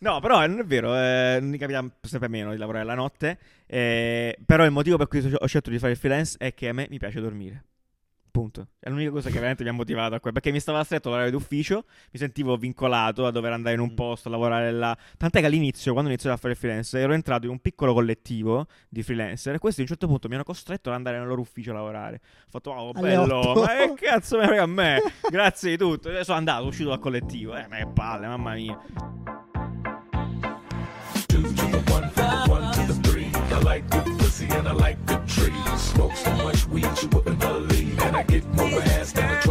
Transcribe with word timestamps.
No, 0.00 0.20
però 0.20 0.46
non 0.46 0.58
è 0.60 0.64
vero, 0.64 0.94
eh, 0.96 1.38
mi 1.40 1.58
capita 1.58 1.84
sempre 2.02 2.28
meno 2.28 2.50
di 2.52 2.58
lavorare 2.58 2.84
la 2.84 2.94
notte. 2.94 3.38
eh, 3.66 4.36
però 4.44 4.64
il 4.64 4.70
motivo 4.70 4.96
per 4.96 5.08
cui 5.08 5.18
ho 5.36 5.46
scelto 5.46 5.70
di 5.70 5.78
fare 5.78 5.92
il 5.92 5.98
freelance 5.98 6.36
è 6.38 6.54
che 6.54 6.68
a 6.68 6.72
me 6.72 6.86
mi 6.90 6.98
piace 6.98 7.20
dormire. 7.20 7.64
Punto. 8.36 8.68
È 8.78 8.90
l'unica 8.90 9.10
cosa 9.10 9.28
che 9.28 9.36
veramente 9.36 9.62
mi 9.62 9.70
ha 9.70 9.72
motivato 9.72 10.14
a 10.14 10.20
quello. 10.20 10.34
Perché 10.34 10.52
mi 10.52 10.60
stava 10.60 10.84
stretto 10.84 11.08
l'orario 11.08 11.30
d'ufficio, 11.30 11.84
mi 12.12 12.18
sentivo 12.18 12.58
vincolato 12.58 13.24
a 13.24 13.30
dover 13.30 13.52
andare 13.52 13.76
in 13.76 13.80
un 13.80 13.92
Mm. 13.92 13.94
posto, 13.94 14.28
a 14.28 14.30
lavorare 14.30 14.70
là. 14.72 14.94
Tant'è 15.16 15.40
che 15.40 15.46
all'inizio, 15.46 15.92
quando 15.92 16.10
ho 16.10 16.12
iniziato 16.12 16.36
a 16.36 16.38
fare 16.38 16.52
il 16.52 16.58
freelance, 16.58 16.98
ero 16.98 17.14
entrato 17.14 17.46
in 17.46 17.52
un 17.52 17.60
piccolo 17.60 17.94
collettivo 17.94 18.66
di 18.90 19.02
freelancer 19.02 19.54
e 19.54 19.58
questi 19.58 19.80
a 19.80 19.84
un 19.84 19.88
certo 19.88 20.06
punto 20.06 20.28
mi 20.28 20.34
hanno 20.34 20.44
costretto 20.44 20.90
ad 20.90 20.96
andare 20.96 21.16
nel 21.16 21.26
loro 21.28 21.40
ufficio 21.40 21.70
a 21.70 21.74
lavorare. 21.76 22.16
Ho 22.22 22.50
fatto, 22.50 22.70
wow, 22.72 22.92
Alle 22.94 23.08
bello, 23.08 23.54
ma 23.54 23.66
che 23.68 23.94
cazzo 23.96 24.36
me 24.36 24.44
frega 24.46 24.62
a 24.64 24.66
me? 24.66 25.00
Grazie 25.30 25.70
di 25.70 25.76
tutto. 25.78 26.10
E 26.10 26.22
sono 26.22 26.36
andato, 26.36 26.58
sono 26.58 26.68
uscito 26.68 26.88
dal 26.90 26.98
collettivo. 26.98 27.56
Eh, 27.56 27.66
ma 27.68 27.76
che 27.76 27.86
palle, 27.86 28.26
mamma 28.26 28.52
mia. 28.52 28.78
Two 31.36 31.42
to 31.42 31.48
the 31.48 31.92
one, 31.92 32.04
one 32.48 32.72
to 32.72 32.80
the 32.90 32.94
three. 33.10 33.30
I 33.34 33.58
like 33.58 33.90
good 33.90 34.18
pussy 34.18 34.46
and 34.46 34.66
I 34.66 34.72
like 34.72 34.96
good 35.04 35.25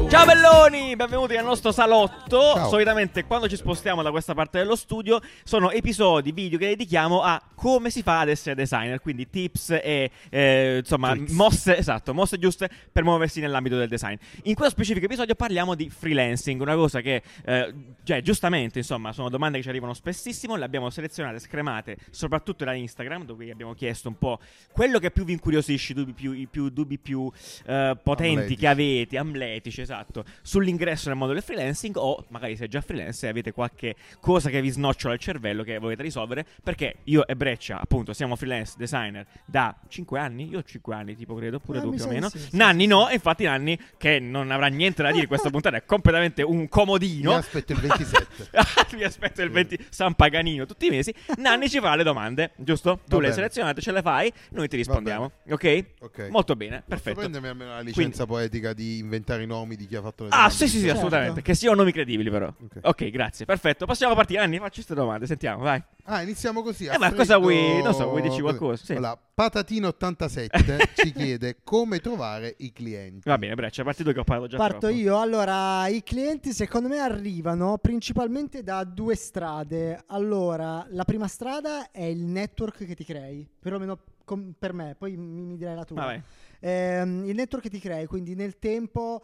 Ciao 0.10 0.26
belloni, 0.26 0.96
benvenuti 0.96 1.36
nel 1.36 1.44
nostro 1.44 1.72
salotto. 1.72 2.54
Ciao. 2.56 2.70
Solitamente 2.70 3.26
quando 3.26 3.48
ci 3.48 3.56
spostiamo 3.56 4.02
da 4.02 4.10
questa 4.10 4.34
parte 4.34 4.58
dello 4.58 4.76
studio 4.76 5.20
sono 5.44 5.70
episodi, 5.70 6.32
video 6.32 6.58
che 6.58 6.70
dedichiamo 6.70 7.22
a 7.22 7.40
come 7.54 7.90
si 7.90 8.02
fa 8.02 8.22
ad 8.22 8.30
essere 8.30 8.56
designer, 8.56 9.00
quindi 9.00 9.30
tips 9.30 9.72
e 9.82 10.10
eh, 10.30 10.78
insomma 10.80 11.12
Tricks. 11.12 11.32
mosse, 11.32 11.78
esatto, 11.78 12.14
mosse 12.14 12.40
giuste 12.40 12.70
per 12.92 13.04
muoversi 13.04 13.40
nell'ambito 13.40 13.78
del 13.78 13.88
design. 13.88 14.16
In 14.44 14.56
questo 14.56 14.74
specifico 14.76 15.06
episodio 15.06 15.36
parliamo 15.36 15.76
di 15.76 15.90
freelancing, 15.90 16.62
una 16.62 16.76
cosa 16.76 17.02
che 17.02 17.22
eh, 17.46 17.74
cioè, 18.04 18.22
giustamente, 18.22 18.80
insomma, 18.80 19.12
sono 19.12 19.30
domande 19.30 19.58
che 19.58 19.64
ci 19.64 19.70
arrivano 19.70 19.94
spessissimo, 19.94 20.56
le 20.56 20.64
abbiamo 20.64 20.90
selezionate, 20.90 21.40
scremate, 21.40 21.98
soprattutto 22.12 22.64
da 22.64 22.74
Instagram, 22.74 23.26
dove 23.26 23.52
abbiamo 23.52 23.74
chiesto 23.74 24.08
un 24.08 24.18
po' 24.18 24.40
quello 24.72 25.00
che 25.00 25.12
più 25.12 25.24
vi 25.26 25.34
incuriosisce, 25.34 25.74
i 25.76 25.94
dubbi 25.94 26.14
più, 26.14 26.32
i 26.32 26.48
più, 26.48 26.70
dubbi 26.70 26.98
più 26.98 27.30
eh, 27.66 27.98
potenti 28.02 28.34
Amletici. 28.36 28.60
che 28.60 28.68
avete, 28.68 29.18
amletici, 29.18 29.82
esatto, 29.82 30.24
sull'ingresso 30.42 31.10
nel 31.10 31.18
mondo 31.18 31.34
del 31.34 31.42
freelancing 31.44 31.96
o 31.98 32.24
magari 32.30 32.56
se 32.56 32.68
già 32.68 32.82
freelance 32.82 33.26
e 33.26 33.30
avete 33.30 33.52
qualche 33.52 33.96
cosa 34.20 34.50
che 34.50 34.62
vi 34.62 34.70
snocciola 34.70 35.14
il 35.14 35.20
cervello 35.20 35.64
che 35.64 35.78
volete 35.78 36.02
risolvere, 36.04 36.46
perché 36.64 36.98
io 37.06 37.26
e 37.28 37.36
Breccia, 37.36 37.80
appunto, 37.80 38.14
siamo 38.14 38.36
freelance 38.36 38.76
designer 38.78 39.26
da 39.46 39.76
5 39.88 40.20
anni, 40.20 40.50
io 40.50 40.60
ho 40.60 40.64
5 40.64 40.96
anni 40.96 41.16
tipo 41.16 41.36
credo, 41.36 41.60
pure 41.60 41.80
Eh, 41.80 41.82
tu 41.82 41.90
più 41.94 42.04
o 42.04 42.08
meno, 42.08 42.30
sì, 42.30 42.40
sì, 42.40 42.56
Nanni 42.56 42.84
sì, 42.84 42.88
no, 42.88 43.10
e 43.10 43.14
infatti 43.16 43.44
Nanni 43.44 43.78
che 43.98 44.20
non 44.20 44.52
avrà 44.52 44.68
niente 44.68 45.02
da 45.04 45.10
dire 45.10 45.24
in 45.24 45.28
questa 45.28 45.50
puntata, 45.52 45.78
è 45.78 45.86
completamente 45.86 46.42
un 46.42 46.68
comodino. 46.70 47.32
Mi 47.32 47.38
aspetto 47.38 47.74
il 47.74 47.80
27. 47.80 48.50
Mi 48.96 49.04
aspetto 49.04 49.42
il 49.42 49.50
20 49.50 49.88
San 49.90 50.14
Paganino 50.14 50.66
tutti 50.66 50.88
i 50.88 50.90
mesi. 50.90 51.14
Nanni 51.38 51.70
ci 51.70 51.80
fa 51.80 51.96
le 51.96 52.04
domande, 52.04 52.52
giusto? 52.56 53.00
Tu 53.08 53.16
Va 53.16 53.22
le 53.22 53.28
hai 53.28 53.30
bene. 53.30 53.34
selezionate, 53.34 53.82
ce 53.82 53.92
le 53.92 54.02
fai, 54.02 54.32
noi 54.52 54.68
ti 54.68 54.76
rispondiamo. 54.78 55.32
Ok? 55.50 55.65
Ok. 56.00 56.28
Molto 56.30 56.56
bene, 56.56 56.76
Posso 56.78 56.86
perfetto. 56.88 57.20
prendermi 57.20 57.48
almeno 57.48 57.72
la 57.72 57.80
licenza 57.82 58.26
poetica 58.26 58.74
di 58.74 58.98
inventare 59.00 59.44
i 59.44 59.48
nomi 59.48 59.76
di 59.76 59.86
chi 59.88 59.96
ha 59.96 60.02
fatto 60.02 60.24
le 60.24 60.30
Ah, 60.30 60.34
domande? 60.34 60.54
sì, 60.56 60.68
sì, 60.68 60.78
sì, 60.78 60.84
Certo. 60.84 60.96
assolutamente. 60.98 61.42
Che 61.42 61.54
siano 61.56 61.76
nomi 61.76 61.92
credibili, 61.92 62.30
però. 62.30 62.48
Ok. 62.48 62.80
Ok, 62.84 63.10
grazie, 63.10 63.46
perfetto. 63.46 63.86
Possiamo 63.86 64.14
partire. 64.16 64.40
Nanni, 64.40 64.58
facci 64.58 64.76
queste 64.76 64.94
domande, 64.96 65.26
sentiamo, 65.28 65.64
vai. 65.64 65.82
Ah, 66.08 66.22
iniziamo 66.22 66.62
così. 66.62 66.88
a 66.88 66.94
Eh, 66.94 66.98
ma 66.98 67.06
freddo- 67.08 67.16
cosa 67.22 67.38
vuoi- 67.38 67.82
non 67.82 67.94
so, 67.94 68.08
vuoi 68.10 68.22
dirci 68.22 68.42
qualcosa? 68.42 68.84
Sì. 68.86 68.94
Allora, 68.94 69.20
Patatino87 69.36 70.48
ci 70.96 71.12
chiede 71.12 71.58
come 71.64 72.00
trovare 72.00 72.56
i 72.60 72.72
clienti. 72.72 73.28
Va 73.28 73.38
bene, 73.38 73.56
Breccia, 73.56 73.84
parti 73.84 74.04
tu 74.04 74.12
che 74.14 74.20
ho 74.20 74.24
parlato 74.24 74.50
già 74.50 74.58
Parto 74.58 74.80
troppo. 74.80 74.94
io. 74.96 75.20
Allora, 75.20 75.88
i 75.88 76.04
clienti 76.04 76.54
secondo 76.54 76.88
me 76.88 77.00
arrivano 77.00 77.78
principalmente 77.80 78.64
da 78.64 78.84
due 78.84 79.16
strade. 79.16 80.04
Allora, 80.08 80.86
la 80.90 81.04
prima 81.06 81.28
strada 81.28 81.90
è 81.92 82.04
il 82.04 82.22
network 82.24 82.86
che 82.86 82.96
ti 82.96 83.04
crei, 83.04 83.48
perlomeno 83.60 83.98
com- 84.26 84.54
per 84.58 84.74
me, 84.74 84.96
poi 84.98 85.16
mi, 85.16 85.46
mi 85.46 85.56
direi 85.56 85.76
la 85.76 85.86
tua. 85.86 86.22
Ehm, 86.60 87.24
il 87.26 87.36
network 87.36 87.64
che 87.64 87.70
ti 87.70 87.80
crei, 87.80 88.06
quindi 88.08 88.36
nel 88.36 88.60
tempo 88.60 89.24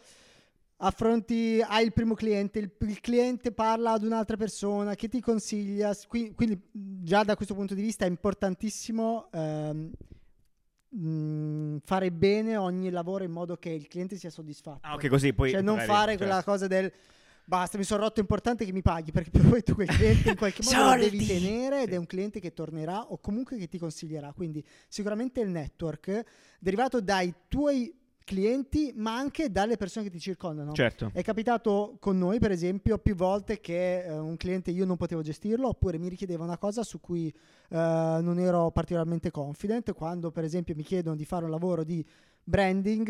affronti, 0.78 1.62
hai 1.62 1.86
il 1.86 1.94
primo 1.94 2.14
cliente, 2.14 2.60
il, 2.60 2.72
il 2.80 3.00
cliente 3.02 3.52
parla 3.52 3.92
ad 3.92 4.04
un'altra 4.04 4.38
persona 4.38 4.96
che 4.96 5.08
ti 5.10 5.20
consiglia, 5.20 5.94
qui- 6.08 6.34
quindi 6.34 6.60
già 6.72 7.24
da 7.24 7.36
questo 7.36 7.54
punto 7.54 7.74
di 7.76 7.82
vista 7.82 8.06
è 8.06 8.08
importantissimo 8.08 9.30
ehm, 9.32 9.92
mh, 10.90 11.78
fare 11.84 12.12
bene 12.12 12.58
ogni 12.58 12.90
lavoro 12.90 13.24
in 13.24 13.32
modo 13.32 13.58
che 13.58 13.70
il 13.70 13.88
cliente 13.88 14.16
sia 14.16 14.30
soddisfatto. 14.30 14.80
Ah, 14.82 14.94
ok, 14.94 15.08
così 15.08 15.34
poi... 15.34 15.52
Cioè 15.52 15.62
non 15.62 15.76
magari- 15.76 15.92
fare 15.92 16.12
certo. 16.12 16.26
quella 16.26 16.44
cosa 16.44 16.68
del 16.68 16.92
basta, 17.52 17.78
mi 17.78 17.84
sono 17.84 18.04
rotto, 18.04 18.20
è 18.20 18.22
importante 18.22 18.64
che 18.64 18.72
mi 18.72 18.82
paghi 18.82 19.12
perché 19.12 19.38
poi 19.38 19.62
tu 19.62 19.74
quel 19.74 19.88
cliente 19.88 20.30
in 20.30 20.38
qualche 20.38 20.64
modo 20.72 20.96
lo 20.96 21.02
devi 21.02 21.26
tenere 21.26 21.82
ed 21.82 21.92
è 21.92 21.98
un 21.98 22.06
cliente 22.06 22.40
che 22.40 22.54
tornerà 22.54 23.12
o 23.12 23.18
comunque 23.18 23.58
che 23.58 23.68
ti 23.68 23.78
consiglierà. 23.78 24.32
Quindi 24.32 24.66
sicuramente 24.88 25.42
il 25.42 25.50
network 25.50 26.24
derivato 26.60 27.02
dai 27.02 27.34
tuoi 27.50 27.94
clienti 28.24 28.94
ma 28.96 29.18
anche 29.18 29.52
dalle 29.52 29.76
persone 29.76 30.06
che 30.06 30.12
ti 30.12 30.20
circondano. 30.20 30.72
Certo. 30.72 31.12
È 31.14 31.22
capitato 31.24 31.98
con 32.00 32.18
noi, 32.18 32.40
per 32.40 32.52
esempio, 32.52 32.98
più 33.00 33.16
volte 33.16 33.60
che 33.60 34.06
eh, 34.06 34.18
un 34.18 34.38
cliente 34.38 34.72
io 34.72 34.86
non 34.86 34.96
potevo 34.96 35.22
gestirlo 35.22 35.68
oppure 35.68 35.98
mi 35.98 36.08
richiedeva 36.08 36.46
una 36.46 36.58
cosa 36.58 36.84
su 36.84 37.02
cui 37.02 37.28
eh, 37.28 37.36
non 37.76 38.40
ero 38.40 38.72
particolarmente 38.72 39.30
confident. 39.30 39.92
Quando, 39.92 40.32
per 40.32 40.46
esempio, 40.46 40.74
mi 40.74 40.84
chiedono 40.84 41.18
di 41.18 41.26
fare 41.26 41.44
un 41.44 41.52
lavoro 41.52 41.84
di 41.84 42.06
branding, 42.42 43.08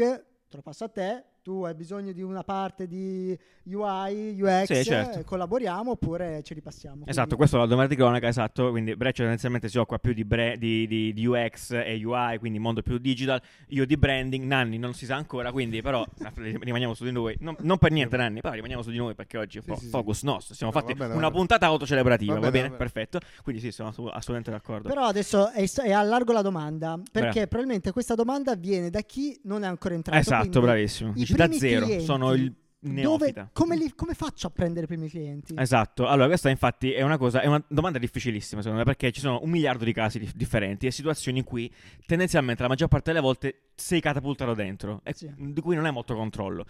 te 0.50 0.56
lo 0.56 0.64
passo 0.64 0.86
a 0.86 0.90
te. 0.90 1.26
Tu 1.44 1.64
hai 1.64 1.74
bisogno 1.74 2.12
di 2.12 2.22
una 2.22 2.44
parte 2.44 2.86
di 2.86 3.36
UI, 3.64 4.40
UX, 4.40 4.66
Sì, 4.66 4.84
certo. 4.84 5.18
eh, 5.20 5.24
collaboriamo 5.24 5.90
oppure 5.92 6.44
ce 6.44 6.54
li 6.54 6.62
passiamo. 6.62 6.98
Esatto, 7.08 7.14
Quindi- 7.30 7.36
questo 7.38 7.56
è 7.56 7.60
la 7.62 7.66
domanda 7.66 7.90
di 7.90 7.96
cronaca, 8.00 8.28
esatto, 8.28 8.70
quindi 8.70 8.96
Breccia 8.96 9.22
tendenzialmente 9.24 9.68
si 9.68 9.80
occupa 9.80 9.98
più 9.98 10.14
di, 10.14 10.24
bre- 10.24 10.56
di- 10.60 10.86
di- 10.86 11.12
di 11.14 11.26
UX 11.26 11.72
e 11.72 12.00
UI, 12.06 12.38
quindi 12.38 12.60
mondo 12.60 12.84
più 12.84 13.00
digital, 13.00 13.42
io 13.70 13.88
di 13.88 13.98
branding, 13.98 14.46
Nanni 14.46 14.78
non 14.78 14.94
si 14.94 15.06
sa 15.06 15.16
ancora, 15.16 15.52
quindi 15.52 15.82
però 15.82 16.06
rimaniamo 16.38 16.94
su 16.94 17.06
di 17.06 17.12
noi, 17.12 17.36
non, 17.40 17.56
non 17.62 17.80
per 17.80 17.90
niente 17.92 18.18
Nanni, 18.18 18.40
però 18.42 18.54
rimaniamo 18.54 18.84
su 18.84 18.92
di 18.92 18.98
noi 18.98 19.16
perché 19.16 19.40
oggi 19.40 19.58
è 19.58 19.62
un 19.62 19.66
Sì, 19.66 19.70
po' 19.72 19.78
sì, 19.80 19.86
sì. 19.86 19.90
focus 19.90 20.22
nostro, 20.22 20.54
siamo 20.54 20.72
No, 20.72 20.80
fatti 20.80 20.94
va 20.94 21.06
bene, 21.06 21.18
una 21.18 21.30
va 21.30 21.36
puntata 21.36 21.66
autocelebrativa, 21.66 22.34
va 22.36 22.40
Va 22.40 22.52
bene? 22.52 22.68
bene, 22.68 22.70
va 22.78 22.78
bene. 22.78 22.92
Perfetto, 22.92 23.20
quindi 23.42 23.62
sì, 23.64 23.72
sono 23.72 23.88
assolutamente 23.90 24.52
d'accordo. 24.52 24.90
Però 24.90 25.06
adesso 25.06 25.50
è, 25.50 25.68
è 25.68 25.92
allargo 25.92 26.34
la 26.34 26.44
domanda, 26.44 27.00
perché 27.12 27.32
Bravo. 27.32 27.48
probabilmente 27.48 27.92
questa 27.92 28.14
domanda 28.14 28.54
viene 28.54 28.92
da 28.92 29.02
chi 29.02 29.40
non 29.46 29.64
è 29.64 29.68
ancora 29.68 29.96
entrato. 29.96 30.20
esatto, 30.20 30.62
bravissimo, 30.62 31.14
i 31.16 31.30
dici 31.36 31.48
da 31.50 31.52
zero, 31.68 31.86
clienti, 31.86 32.04
sono 32.06 32.34
il 32.34 32.54
Dove, 32.84 32.94
neofita. 32.94 33.50
come, 33.54 33.76
li- 33.78 33.94
come 33.94 34.16
faccio 34.16 34.48
a 34.48 34.50
prendere 34.50 34.86
i 34.86 34.88
primi 34.88 35.08
clienti? 35.08 35.54
Esatto, 35.56 36.08
allora 36.08 36.28
questa 36.28 36.50
infatti 36.50 36.92
è 36.94 37.04
una 37.04 37.18
cosa, 37.18 37.42
è 37.42 37.46
una 37.46 37.64
domanda 37.68 38.00
difficilissima 38.00 38.62
secondo 38.62 38.84
me 38.84 38.86
perché 38.92 39.12
ci 39.12 39.20
sono 39.20 39.40
un 39.44 39.50
miliardo 39.52 39.84
di 39.84 39.94
casi 39.94 40.18
dif- 40.18 40.36
differenti 40.36 40.88
e 40.88 40.92
situazioni 40.92 41.38
in 41.40 41.44
cui 41.44 41.72
tendenzialmente 42.08 42.64
la 42.64 42.68
maggior 42.70 42.88
parte 42.88 43.12
delle 43.12 43.24
volte 43.24 43.70
sei 43.76 44.02
catapultato 44.02 44.54
dentro 44.56 45.02
e 45.04 45.14
Sì. 45.14 45.32
di 45.38 45.62
cui 45.62 45.76
non 45.76 45.86
hai 45.86 45.92
molto 45.92 46.16
controllo. 46.16 46.66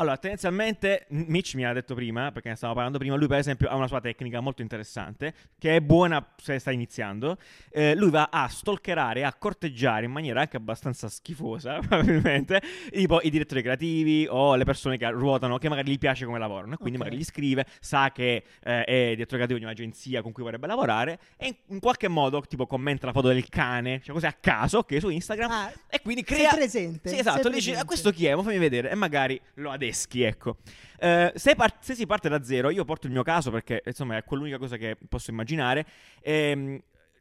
Allora, 0.00 0.16
tendenzialmente, 0.16 1.04
Mitch 1.10 1.56
mi 1.56 1.64
ha 1.66 1.74
detto 1.74 1.94
prima, 1.94 2.32
perché 2.32 2.48
ne 2.48 2.54
stavamo 2.54 2.74
parlando 2.74 2.98
prima, 2.98 3.16
lui 3.16 3.26
per 3.26 3.36
esempio 3.36 3.68
ha 3.68 3.74
una 3.74 3.86
sua 3.86 4.00
tecnica 4.00 4.40
molto 4.40 4.62
interessante, 4.62 5.34
che 5.58 5.76
è 5.76 5.80
buona 5.82 6.26
se 6.38 6.58
sta 6.58 6.70
iniziando. 6.70 7.36
Eh, 7.70 7.94
lui 7.96 8.08
va 8.08 8.30
a 8.32 8.48
stalkerare, 8.48 9.24
a 9.24 9.34
corteggiare 9.34 10.06
in 10.06 10.10
maniera 10.10 10.40
anche 10.40 10.56
abbastanza 10.56 11.10
schifosa, 11.10 11.80
probabilmente, 11.86 12.62
tipo 12.90 13.20
i 13.20 13.28
direttori 13.28 13.60
creativi 13.60 14.26
o 14.26 14.56
le 14.56 14.64
persone 14.64 14.96
che 14.96 15.06
ruotano, 15.10 15.58
che 15.58 15.68
magari 15.68 15.90
gli 15.90 15.98
piace 15.98 16.24
come 16.24 16.38
lavorano. 16.38 16.78
Quindi 16.78 16.96
Ok. 16.96 17.04
magari 17.04 17.20
gli 17.20 17.24
scrive, 17.26 17.66
sa 17.78 18.10
che 18.10 18.42
eh, 18.62 18.84
è 18.84 19.08
direttore 19.10 19.36
creativo 19.36 19.58
di 19.58 19.64
un'agenzia 19.64 20.22
con 20.22 20.32
cui 20.32 20.42
vorrebbe 20.44 20.66
lavorare 20.66 21.18
e 21.36 21.56
in, 21.66 21.78
qualche 21.78 22.08
modo, 22.08 22.40
tipo, 22.40 22.66
commenta 22.66 23.04
la 23.04 23.12
foto 23.12 23.28
del 23.28 23.46
cane, 23.50 24.00
cioè 24.02 24.14
così 24.14 24.24
a 24.24 24.32
caso, 24.32 24.78
ok, 24.78 24.98
su 24.98 25.10
Instagram. 25.10 25.50
Ah, 25.50 25.70
E 25.90 26.00
quindi 26.00 26.24
sei 26.26 26.38
crea... 26.38 26.54
presente, 26.54 27.00
Sì, 27.10 27.16
sei 27.16 27.18
esatto, 27.18 27.50
presente. 27.50 27.80
"Ah, 27.80 27.84
questo 27.84 28.10
chi 28.12 28.24
è? 28.24 28.34
Ma 28.34 28.42
fammi 28.42 28.56
vedere. 28.56 28.88
E 28.90 28.94
magari 28.94 29.38
lo 29.56 29.68
adeschi, 29.90 30.22
ecco. 30.22 30.56
Eh, 30.98 31.32
se, 31.34 31.54
par- 31.54 31.76
se 31.80 31.94
si 31.94 32.06
parte 32.06 32.28
da 32.28 32.42
zero, 32.42 32.70
io 32.70 32.84
porto 32.84 33.06
il 33.06 33.12
mio 33.12 33.22
caso 33.22 33.50
perché, 33.50 33.82
insomma, 33.84 34.16
è 34.16 34.24
quell'unica 34.24 34.58
cosa 34.58 34.76
che 34.76 34.96
posso 35.08 35.30
immaginare. 35.30 35.84
Ehm, 36.22 36.80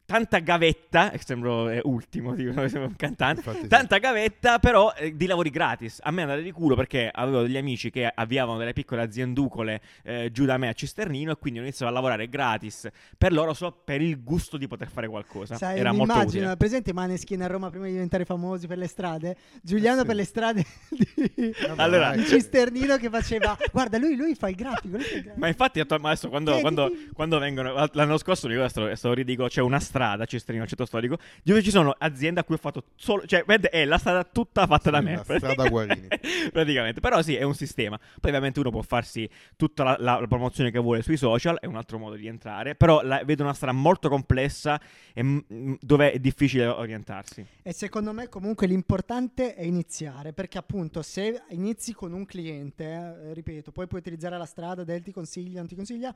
tanta 0.09 0.39
gavetta, 0.39 1.11
e 1.11 1.19
sembro 1.23 1.69
eh, 1.69 1.81
ultimo, 1.83 2.33
dico, 2.33 2.51
sembro 2.67 2.87
un 2.87 2.95
cantante. 2.95 3.41
Infatti 3.41 3.61
sì. 3.61 3.67
Tanta 3.67 3.99
gavetta, 3.99 4.57
però 4.57 4.91
eh, 4.97 5.15
di 5.15 5.27
lavori 5.27 5.51
gratis. 5.51 5.99
A 6.01 6.09
me 6.09 6.21
è 6.21 6.23
andata 6.23 6.41
di 6.41 6.51
culo 6.51 6.73
perché 6.73 7.11
avevo 7.13 7.43
degli 7.43 7.57
amici 7.57 7.91
che 7.91 8.11
avviavano 8.11 8.57
delle 8.57 8.73
piccole 8.73 9.03
azienducole 9.03 9.81
eh, 10.01 10.31
giù 10.31 10.45
da 10.45 10.57
me 10.57 10.67
a 10.67 10.73
Cisternino 10.73 11.33
e 11.33 11.35
quindi 11.37 11.59
ho 11.59 11.61
iniziato 11.61 11.91
a 11.91 11.93
lavorare 11.93 12.27
gratis 12.27 12.89
per 13.19 13.31
loro 13.33 13.53
solo 13.53 13.71
per 13.85 14.01
il 14.01 14.23
gusto 14.23 14.57
di 14.57 14.67
poter 14.67 14.89
fare 14.89 15.07
qualcosa. 15.07 15.57
Sai, 15.57 15.77
Era 15.77 15.91
molto 15.91 16.11
immagino, 16.11 16.41
utile. 16.45 16.57
presente 16.57 16.91
Maneskin 16.91 17.43
a 17.43 17.47
Roma 17.47 17.69
prima 17.69 17.85
di 17.85 17.91
diventare 17.91 18.25
famosi 18.25 18.65
per 18.65 18.79
le 18.79 18.87
strade? 18.87 19.37
Giuliano 19.61 19.97
Eh 19.97 20.01
sì. 20.01 20.07
per 20.07 20.15
le 20.15 20.23
strade 20.25 20.65
di, 21.35 21.53
Allora- 21.75 22.15
di. 22.15 22.25
Cisternino 22.25 22.97
che 22.97 23.09
faceva 23.11 23.55
Guarda, 23.71 23.99
lui, 23.99 24.15
lui 24.15 24.33
fa 24.33 24.49
il 24.49 24.55
grafico, 24.55 24.95
lui 24.97 25.05
fa 25.05 25.15
il 25.17 25.21
grafico. 25.21 25.39
Ma 25.39 25.47
infatti, 25.47 25.79
adesso 25.79 26.29
quando, 26.29 26.59
quando, 26.61 26.91
quando 27.13 27.37
vengono. 27.37 27.87
L'anno 27.91 28.17
scorso, 28.17 28.47
è 28.49 28.69
stato 28.69 29.13
ridicolo. 29.13 29.47
C'è 29.47 29.61
una 29.61 29.79
strada 29.79 29.98
strada, 29.99 30.25
Cestrino, 30.25 30.61
al 30.61 30.67
centro 30.69 30.85
storico, 30.85 31.17
dove 31.43 31.61
ci 31.61 31.71
sono 31.71 31.93
aziende 31.97 32.39
a 32.39 32.43
cui 32.45 32.55
ho 32.55 32.57
fatto 32.57 32.85
solo, 32.95 33.25
cioè, 33.25 33.43
vedete, 33.45 33.69
è 33.69 33.83
la 33.83 33.97
strada 33.97 34.23
tutta 34.23 34.65
fatta 34.65 34.89
da 34.89 34.99
Sì, 34.99 35.03
me. 35.03 35.15
la 35.15 35.23
strada 35.23 35.67
Guarini. 35.67 36.07
praticamente, 36.53 37.01
però 37.01 37.21
sì, 37.21 37.35
è 37.35 37.43
un 37.43 37.53
sistema. 37.53 37.97
Poi 37.97 38.29
ovviamente 38.31 38.59
uno 38.61 38.71
può 38.71 38.81
farsi 38.81 39.29
tutta 39.57 39.83
la, 39.83 39.95
la- 39.99 40.19
la 40.21 40.27
promozione 40.27 40.71
che 40.71 40.79
vuole 40.79 41.01
sui 41.01 41.17
social, 41.17 41.59
è 41.59 41.65
un 41.65 41.75
altro 41.75 41.97
modo 41.97 42.15
di 42.15 42.27
entrare, 42.27 42.75
però 42.75 43.01
la- 43.01 43.23
vedo 43.25 43.43
una 43.43 43.53
strada 43.53 43.77
molto 43.77 44.07
complessa 44.07 44.79
e 45.13 45.21
mm, 45.23 45.73
dove 45.81 46.11
è 46.13 46.19
difficile 46.19 46.65
orientarsi. 46.67 47.45
E 47.61 47.73
secondo 47.73 48.13
me 48.13 48.29
comunque 48.29 48.67
l'importante 48.67 49.53
è 49.53 49.63
iniziare, 49.63 50.31
perché 50.31 50.57
appunto 50.57 51.01
se 51.01 51.41
inizi 51.49 51.93
con 51.93 52.13
un 52.13 52.25
cliente, 52.25 52.83
eh, 52.85 53.33
ripeto, 53.33 53.71
poi 53.71 53.87
puoi 53.87 53.99
utilizzare 53.99 54.37
la 54.37 54.45
strada 54.45 54.83
del 54.85 55.01
ti 55.01 55.11
consiglia, 55.11 55.59
non 55.59 55.67
ti 55.67 55.75
consiglia, 55.75 56.13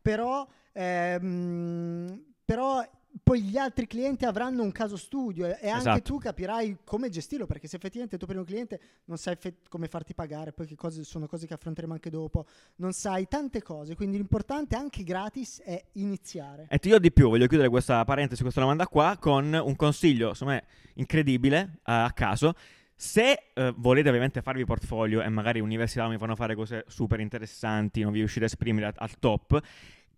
però, 0.00 0.46
ehm, 0.72 2.22
però 2.44 2.82
poi 3.22 3.42
gli 3.42 3.56
altri 3.56 3.86
clienti 3.86 4.24
avranno 4.24 4.62
un 4.62 4.72
caso 4.72 4.96
studio 4.96 5.46
e 5.46 5.58
e 5.60 5.68
anche 5.68 5.88
Esatto. 5.88 6.02
tu 6.02 6.18
capirai 6.18 6.78
come 6.84 7.08
gestirlo, 7.08 7.46
perché 7.46 7.66
se 7.66 7.76
effettivamente 7.76 8.14
il 8.16 8.20
tuo 8.20 8.30
primo 8.30 8.44
cliente 8.44 8.80
non 9.06 9.16
sai 9.16 9.34
effe- 9.34 9.56
come 9.68 9.88
farti 9.88 10.14
pagare, 10.14 10.52
poi 10.52 10.66
che 10.66 10.74
cose 10.74 11.02
sono 11.02 11.26
cose 11.26 11.46
che 11.46 11.54
affronteremo 11.54 11.92
anche 11.92 12.10
dopo, 12.10 12.46
non 12.76 12.92
sai 12.92 13.26
tante 13.26 13.62
cose, 13.62 13.94
quindi 13.96 14.16
l'importante 14.16 14.76
anche 14.76 15.02
gratis 15.02 15.60
è 15.62 15.82
iniziare. 15.92 16.66
E 16.68 16.78
ti 16.78 16.88
dirò 16.88 17.00
di 17.00 17.10
più, 17.10 17.28
voglio 17.28 17.46
chiudere 17.46 17.68
questa 17.68 18.04
parentesi, 18.04 18.42
questa 18.42 18.60
domanda 18.60 18.86
qua, 18.86 19.16
con 19.18 19.52
un 19.52 19.76
consiglio, 19.76 20.34
secondo 20.34 20.54
me, 20.54 20.64
incredibile, 20.94 21.78
a 21.84 22.12
caso. 22.14 22.54
Se 22.98 23.50
eh, 23.52 23.74
volete 23.76 24.08
ovviamente 24.08 24.40
farvi 24.40 24.64
portfolio 24.64 25.20
e 25.20 25.28
magari 25.28 25.60
università 25.60 26.08
mi 26.08 26.16
fanno 26.16 26.34
fare 26.34 26.54
cose 26.54 26.84
super 26.88 27.20
interessanti, 27.20 28.00
non 28.00 28.12
vi 28.12 28.20
riuscite 28.20 28.44
a 28.44 28.46
esprimere 28.46 28.86
al, 28.86 28.94
al 28.96 29.18
top, 29.18 29.60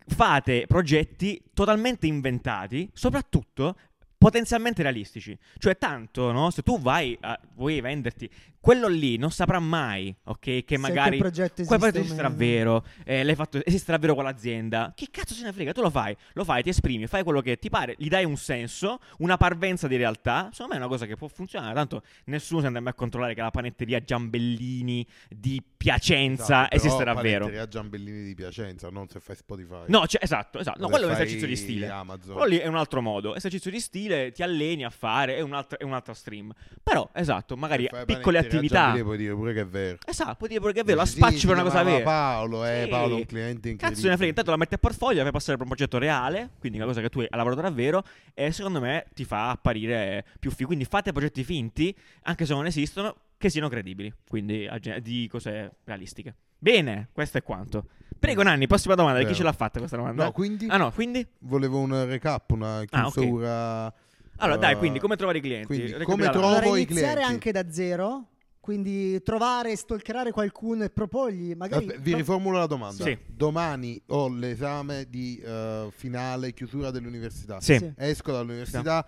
fate 0.09 0.65
progetti 0.67 1.41
totalmente 1.53 2.07
inventati, 2.07 2.89
soprattutto 2.93 3.75
potenzialmente 4.17 4.83
realistici. 4.83 5.37
Cioè, 5.57 5.77
tanto, 5.77 6.31
no? 6.31 6.51
Se 6.51 6.61
tu 6.61 6.79
vai 6.79 7.17
a 7.21 7.39
vuoi 7.55 7.79
venderti, 7.79 8.29
quello 8.59 8.87
lì 8.87 9.17
non 9.17 9.31
saprà 9.31 9.59
mai, 9.59 10.13
ok? 10.25 10.39
Che 10.39 10.65
Se 10.67 10.77
magari 10.77 11.17
quel 11.17 11.31
progetto 11.31 11.63
quel 11.63 11.63
esiste 11.63 11.77
progetto 11.77 11.97
o 11.97 12.01
esisterà 12.01 12.29
vero, 12.29 12.85
eh, 13.05 13.23
l'hai 13.23 13.35
fatto, 13.35 13.63
esisterà 13.63 13.97
vero 13.97 14.13
quell'azienda. 14.15 14.91
Che 14.95 15.07
cazzo 15.09 15.33
se 15.33 15.43
ne 15.43 15.53
frega? 15.53 15.71
Tu 15.71 15.81
lo 15.81 15.89
fai, 15.89 16.15
lo 16.33 16.43
fai, 16.43 16.61
ti 16.63 16.69
esprimi, 16.69 17.07
fai 17.07 17.23
quello 17.23 17.41
che 17.41 17.57
ti 17.57 17.69
pare, 17.69 17.95
gli 17.97 18.09
dai 18.09 18.25
un 18.25 18.35
senso, 18.35 18.99
una 19.19 19.37
parvenza 19.37 19.87
di 19.87 19.95
realtà. 19.95 20.49
Secondo 20.51 20.73
me 20.73 20.79
è 20.79 20.83
una 20.83 20.91
cosa 20.91 21.05
che 21.05 21.15
può 21.15 21.27
funzionare. 21.27 21.73
Tanto 21.73 22.03
nessuno 22.25 22.59
si 22.59 22.65
andrà 22.65 22.81
mai 22.81 22.91
a 22.91 22.95
controllare 22.95 23.33
che 23.33 23.41
la 23.41 23.51
panetteria 23.51 24.03
Giambellini 24.03 25.05
di 25.29 25.63
Piacenza 25.77 26.69
Esatto, 26.69 26.75
esisterà 26.75 27.11
però 27.11 27.21
vero. 27.21 27.39
panetteria 27.45 27.67
Giambellini 27.67 28.23
di 28.23 28.35
Piacenza, 28.35 28.89
non 28.89 29.07
se 29.07 29.19
fai 29.19 29.35
Spotify. 29.35 29.83
No, 29.87 30.05
cioè, 30.05 30.21
esatto, 30.23 30.59
esatto. 30.59 30.81
No, 30.81 30.89
quello 30.89 31.05
è 31.05 31.07
un 31.07 31.13
esercizio 31.13 31.47
di 31.47 31.55
stile. 31.55 31.87
Amazon. 31.87 32.33
Quello 32.35 32.49
lì 32.49 32.57
è 32.57 32.67
un 32.67 32.75
altro 32.75 33.01
modo. 33.01 33.35
Esercizio 33.35 33.71
di 33.71 33.79
stile, 33.79 34.31
ti 34.31 34.43
alleni 34.43 34.83
a 34.83 34.89
fare, 34.89 35.37
è 35.37 35.41
un 35.41 35.53
altro, 35.53 35.79
è 35.79 35.83
un 35.83 35.93
altro 35.93 36.13
stream. 36.13 36.51
Però, 36.83 37.09
esatto, 37.13 37.55
magari 37.55 37.87
piccole 38.05 38.39
panetteria 38.39 38.48
attività. 38.57 38.75
Giambellini 38.75 39.03
puoi 39.03 39.17
dire 39.17 39.33
pure 39.35 39.53
che 39.53 39.61
è 39.61 39.65
vero. 39.67 39.97
Esatto, 40.05 40.35
puoi 40.35 40.49
dire 40.49 40.61
pure 40.61 40.73
che 40.73 40.79
è 40.81 40.83
vero, 40.83 40.97
la 40.97 41.05
sì, 41.05 41.17
spacci 41.17 41.37
si 41.39 41.45
per 41.47 41.55
una 41.55 41.63
cosa 41.63 41.83
vera. 41.83 42.03
Paolo, 42.03 42.65
eh, 42.65 42.81
Sì. 42.83 42.89
Paolo 42.89 43.15
è 43.15 43.19
un 43.19 43.25
cliente 43.25 43.69
incredibile. 43.69 43.89
Cazzo 43.91 44.07
ne 44.07 44.15
frega, 44.15 44.29
intanto 44.29 44.51
la 44.51 44.57
metti 44.57 44.73
a 44.73 44.77
portfolio, 44.77 45.17
la 45.17 45.23
fai 45.23 45.31
passare 45.31 45.57
per 45.57 45.65
un 45.67 45.71
progetto 45.73 45.97
reale, 45.97 46.49
quindi 46.59 46.77
una 46.77 46.87
cosa 46.87 47.01
che 47.01 47.09
tu 47.09 47.19
hai 47.19 47.27
lavorato 47.31 47.61
davvero, 47.61 48.03
e 48.33 48.51
secondo 48.51 48.79
me 48.79 49.05
ti 49.13 49.25
fa 49.25 49.49
apparire 49.51 50.25
più 50.39 50.51
figo. 50.51 50.67
Quindi 50.67 50.85
fate 50.85 51.11
progetti 51.11 51.43
finti, 51.43 51.95
anche 52.23 52.45
se 52.45 52.53
non 52.53 52.65
esistono, 52.65 53.15
che 53.37 53.49
siano 53.49 53.69
credibili, 53.69 54.13
quindi 54.27 54.69
di 55.01 55.27
cose 55.31 55.75
realistiche. 55.85 56.35
Bene, 56.57 57.07
questo 57.13 57.37
è 57.37 57.43
quanto. 57.43 57.85
Prego 58.19 58.43
Nanni, 58.43 58.67
prossima 58.67 58.95
domanda, 58.95 59.19
di 59.19 59.23
chi 59.23 59.31
Vero. 59.31 59.37
ce 59.37 59.43
l'ha 59.45 59.53
fatta 59.53 59.79
questa 59.79 59.95
domanda? 59.95 60.25
No, 60.25 60.31
quindi 60.33 60.67
Ah 60.67 60.75
no, 60.75 60.91
quindi? 60.91 61.25
volevo 61.39 61.79
un 61.79 62.05
recap, 62.05 62.51
una 62.51 62.83
Ah, 62.89 63.05
ok. 63.07 63.13
chiusura. 63.13 63.93
Allora 64.41 64.57
eh, 64.57 64.59
dai, 64.59 64.75
quindi 64.75 64.99
come 64.99 65.15
trovare 65.15 65.37
i 65.37 65.41
clienti? 65.41 65.67
quindi, 65.67 66.03
come 66.03 66.29
trovo- 66.29 66.47
Allora 66.47 66.65
i 66.65 66.81
iniziare 66.81 67.13
clienti. 67.21 67.23
anche 67.31 67.51
da 67.53 67.71
zero, 67.71 68.25
quindi 68.69 69.19
trovare 69.23 69.71
e 69.71 69.75
stalkerare 69.75 70.31
qualcuno 70.31 70.83
e 70.83 70.91
proporgli 70.91 71.55
magari... 71.55 71.87
Aspetta, 71.87 72.03
vi 72.03 72.13
riformulo 72.13 72.59
la 72.59 72.67
domanda. 72.67 73.03
Sì. 73.03 73.17
Domani 73.25 73.99
ho 74.09 74.29
l'esame 74.29 75.07
di 75.09 75.41
eh, 75.43 75.87
finale, 75.89 76.53
chiusura 76.53 76.91
dell'università. 76.91 77.59
Sì. 77.61 77.77
Sì. 77.77 77.91
Esco 77.97 78.31
dall'università, 78.31 79.03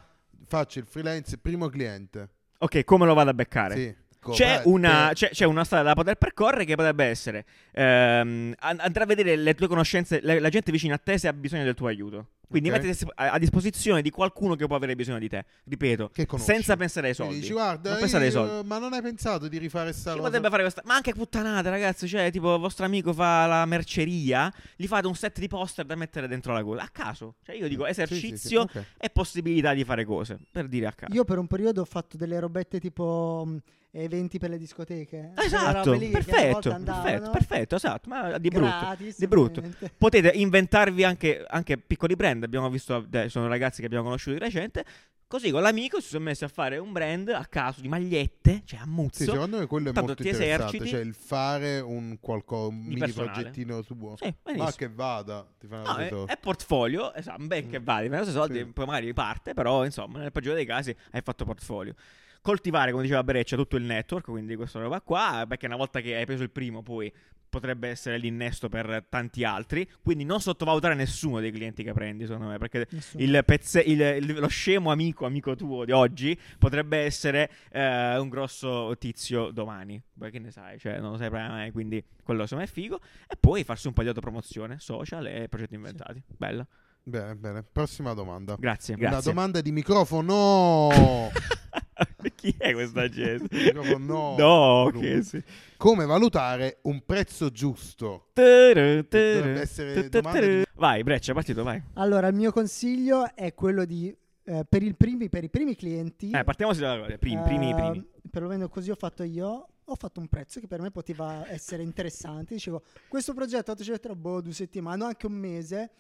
faccio 0.48 0.80
il 0.80 0.88
freelance, 0.88 1.38
primo 1.38 1.69
cliente. 1.69 2.30
Ok, 2.58 2.84
come 2.84 3.06
lo 3.06 3.13
vado 3.13 3.30
a 3.30 3.34
beccare? 3.36 3.75
Sì. 3.75 3.96
C'è 4.31 4.63
una, 4.66 5.10
te- 5.10 5.13
c'è, 5.13 5.30
c'è 5.30 5.46
una 5.46 5.63
strada 5.63 5.90
da 5.90 5.94
poter 5.94 6.16
percorrere 6.16 6.66
che 6.66 6.74
potrebbe 6.74 7.06
essere 7.06 7.46
ehm, 7.74 8.56
an- 8.58 8.80
andare 8.80 9.04
a 9.04 9.06
vedere 9.06 9.36
le 9.36 9.54
tue 9.54 9.68
conoscenze, 9.68 10.22
le- 10.24 10.40
la 10.40 10.50
gente 10.50 10.72
vicino 10.72 10.96
a 10.96 10.98
te 10.98 11.19
se 11.19 11.28
ha 11.28 11.34
bisogno 11.34 11.66
del 11.66 11.75
tuo 11.75 11.86
aiuto. 11.86 12.30
Quindi 12.51 12.69
Ok. 12.69 12.75
mettersi 12.75 13.06
a, 13.15 13.38
disposizione 13.39 14.01
di 14.03 14.09
qualcuno 14.12 14.56
che 14.56 14.68
può 14.68 14.75
avere 14.75 14.94
bisogno 14.95 15.18
di 15.19 15.30
te. 15.30 15.45
Ripeto, 15.63 16.09
Che 16.13 16.25
conosci. 16.25 16.51
senza 16.51 16.75
pensare 16.75 17.07
ai 17.07 17.13
soldi. 17.13 17.39
dici, 17.39 17.53
guarda, 17.53 17.92
non 17.92 18.00
pensare 18.00 18.25
ai 18.25 18.31
io- 18.31 18.36
soldi. 18.45 18.68
ma 18.68 18.77
non 18.77 18.94
hai 18.94 19.01
pensato 19.01 19.48
di 19.48 19.57
rifare 19.57 19.94
sta 19.94 20.12
cosa? 20.12 20.24
potrebbe 20.24 20.50
fare 20.50 20.62
questa? 20.62 20.81
Ma 20.86 20.95
anche 20.95 21.13
puttanate, 21.13 21.69
ragazzi. 21.69 22.07
Cioè, 22.07 22.30
tipo, 22.30 22.59
vostro 22.59 22.86
amico 22.86 23.13
fa 23.13 23.45
la 23.48 23.65
merceria, 23.65 24.53
gli 24.75 24.86
fate 24.88 25.07
un 25.07 25.15
set 25.15 25.39
di 25.39 25.48
poster 25.48 25.86
da 25.86 25.95
mettere 25.95 26.27
dentro 26.27 26.53
la 26.53 26.63
cosa. 26.63 26.81
A 26.83 26.89
caso. 26.89 27.36
Cioè, 27.44 27.56
io 27.56 27.68
dico 27.68 27.86
Sì, 27.86 27.94
sì, 27.94 27.95
sì, 27.95 28.01
esercizio 28.03 28.62
ok. 28.62 28.86
e 28.98 29.09
possibilità 29.09 29.74
di 29.74 29.83
fare 29.83 30.03
cose. 30.06 30.38
Per 30.51 30.68
dire 30.68 30.88
a 30.88 30.92
caso. 30.92 31.13
Io 31.13 31.24
per 31.24 31.38
un 31.38 31.48
periodo 31.48 31.81
ho 31.81 31.86
fatto 31.86 32.18
delle 32.18 32.39
robette 32.39 32.80
tipo 32.80 33.44
mh, 33.48 33.57
eventi 33.92 34.38
per 34.40 34.50
le 34.50 34.58
discoteche. 34.58 35.32
Quelle 35.34 35.48
Esatto, 35.48 35.92
lì 35.94 36.00
che 36.00 36.06
una 36.08 36.24
perfetto, 36.24 36.72
andavano 36.72 37.04
perfetto, 37.04 37.30
perfetto, 37.32 37.76
esatto, 37.76 38.10
ma 38.10 38.38
di 38.38 38.50
brutto. 38.50 38.96
di 39.18 39.28
brutto. 39.28 39.62
Potete 39.98 40.30
inventarvi 40.30 41.04
anche, 41.04 41.44
anche 41.48 41.78
piccoli 41.78 42.16
brand. 42.16 42.44
Abbiamo 42.44 42.70
visto, 42.70 43.08
sono 43.28 43.48
ragazzi 43.48 43.82
che 43.82 43.86
abbiamo 43.88 44.06
conosciuto 44.06 44.38
di 44.38 44.44
recente. 44.44 44.86
Così 45.32 45.50
con 45.50 45.62
l'amico 45.62 46.02
si 46.02 46.10
sono 46.10 46.26
messi 46.26 46.44
a 46.44 46.50
fare 46.50 46.78
un 46.78 46.92
brand 46.92 47.30
a 47.30 47.46
caso 47.46 47.80
di 47.80 47.88
magliette, 47.88 48.64
cioè 48.66 48.80
a 48.80 48.84
Sì, 48.84 48.90
muzzo. 48.90 49.24
secondo 49.32 49.60
me 49.60 49.66
quello 49.66 49.90
è 49.90 49.94
Tanto 49.94 50.08
molto 50.08 50.24
ti 50.24 50.28
interessante, 50.30 50.64
eserciti. 50.76 50.90
cioè 50.90 51.00
il 51.00 51.14
fare 51.14 51.80
un, 51.80 52.18
qualco- 52.20 52.68
un 52.68 52.76
mini 52.80 53.00
personale. 53.00 53.32
progettino 53.32 53.82
su 53.82 53.96
buono. 53.96 54.18
Sì, 54.18 54.34
benissimo. 54.44 54.66
Ma 54.66 54.76
che 54.76 54.90
vada, 54.90 55.48
ti 55.58 55.68
fanno 55.68 55.84
No, 55.88 55.96
dei 55.96 56.08
è, 56.08 56.34
è 56.34 56.38
portfolio, 56.38 57.14
esatto, 57.14 57.46
ben 57.48 57.70
che 57.70 57.80
vale, 57.80 58.08
per 58.10 58.14
i 58.16 58.18
nostri 58.18 58.34
soldi 58.36 58.58
Sì. 58.58 58.66
poi 58.66 58.86
magari 58.86 59.14
parte, 59.14 59.54
però 59.54 59.86
insomma 59.86 60.20
nel 60.20 60.34
peggiore 60.34 60.58
dei 60.58 60.66
casi 60.66 60.94
hai 61.12 61.22
fatto 61.22 61.46
portfolio. 61.46 61.94
Coltivare, 62.42 62.90
come 62.92 63.04
diceva 63.04 63.24
Breccia, 63.24 63.56
tutto 63.56 63.76
il 63.78 63.84
network, 63.84 64.26
quindi 64.26 64.56
questa 64.56 64.80
roba 64.80 65.00
qua, 65.02 65.46
perché 65.48 65.68
una 65.68 65.76
volta 65.76 66.00
che 66.02 66.16
hai 66.16 66.26
preso 66.26 66.42
il 66.42 66.50
primo 66.50 66.82
poi 66.82 67.12
potrebbe 67.48 67.90
essere 67.90 68.18
l'innesto 68.18 68.70
per 68.70 69.06
tanti 69.10 69.44
altri, 69.44 69.88
quindi 70.02 70.24
non 70.24 70.40
sottovalutare 70.40 70.96
nessuno 70.96 71.42
dei 71.42 71.52
clienti 71.52 71.84
che 71.84 71.92
prendi, 71.92 72.26
secondo 72.26 72.48
me, 72.48 72.58
perché 72.58 72.88
il 73.18 73.44
pezze- 73.46 73.82
il- 73.82 74.00
il- 74.00 74.40
lo 74.40 74.48
scemo 74.48 74.90
amico, 74.90 75.26
amico 75.26 75.54
tuo 75.56 75.84
di 75.86 75.92
oggi 75.92 76.36
potrebbe 76.58 77.00
essere 77.00 77.52
eh, 77.72 78.18
un 78.18 78.30
grosso 78.30 78.96
tizio 78.98 79.52
domani. 79.52 80.02
Poi 80.18 80.32
che 80.32 80.40
ne 80.40 80.50
sai, 80.50 80.80
cioè 80.80 81.00
non 81.00 81.12
lo 81.12 81.18
sai 81.18 81.30
mai, 81.30 81.72
quindi 81.72 82.02
quello 82.24 82.44
secondo 82.44 82.64
me 82.64 82.70
è 82.70 82.74
figo. 82.74 83.00
E 83.28 83.36
poi 83.38 83.64
farsi 83.66 83.88
un 83.88 83.94
po' 83.94 84.02
di 84.02 84.08
autopromozione, 84.08 84.78
social 84.80 85.28
e 85.28 85.48
progetti 85.50 85.76
inventati. 85.76 86.24
Bella. 86.26 86.66
Bene, 87.04 87.36
bene. 87.36 87.64
Prossima 87.70 88.14
domanda. 88.14 88.56
Grazie, 88.58 88.94
Una 88.96 89.10
grazie. 89.10 89.32
domanda 89.34 89.60
di 89.62 89.72
microfono. 89.74 91.30
Chi 92.36 92.56
è 92.58 92.74
questa 92.74 93.10
gente? 93.10 93.56
Microfono 93.56 94.36
no. 94.36 94.36
No, 94.38 95.00
che 95.00 95.22
sì. 95.24 95.42
Come 95.78 96.06
valutare 96.06 96.80
un 96.84 97.04
prezzo 97.06 97.50
giusto? 97.50 98.30
Dovrebbe 98.34 99.34
Dovrebbe 99.34 99.62
essere 99.62 100.10
di- 100.10 100.63
Vai, 100.75 101.04
Breccia, 101.04 101.34
partito, 101.34 101.63
vai. 101.63 101.82
Allora, 101.94 102.28
il 102.28 102.36
mio 102.36 102.51
consiglio 102.51 103.34
è 103.36 103.54
quello 103.54 103.86
di 103.86 104.16
eh, 104.44 104.66
per, 104.68 104.84
il 104.84 104.96
primi, 104.96 105.30
per 105.30 105.44
i 105.44 105.50
primi 105.50 105.75
clienti. 105.75 106.32
Eh, 106.32 106.44
partiamo 106.44 106.74
da 106.74 107.16
primi, 107.20 107.42
primi, 107.44 107.72
eh, 107.72 107.75
primi. 107.75 108.08
Perlomeno 108.30 108.68
così 108.70 108.92
ho 108.92 108.96
fatto 108.96 109.24
io. 109.24 109.68
Ho 109.86 109.96
fatto 109.96 110.20
un 110.20 110.28
prezzo 110.28 110.60
che 110.60 110.68
per 110.68 110.80
me 110.82 110.90
poteva 110.90 111.48
essere 111.50 111.84
interessante. 111.84 112.54
Dicevo, 112.54 112.84
questo 113.08 113.34
progetto 113.34 113.72
800 113.72 114.08
euro, 114.08 114.20
boh, 114.20 114.42
due 114.42 114.54
settimane, 114.54 115.04
o 115.04 115.08
anche 115.08 115.25
un 115.25 115.34
mese, 115.34 115.92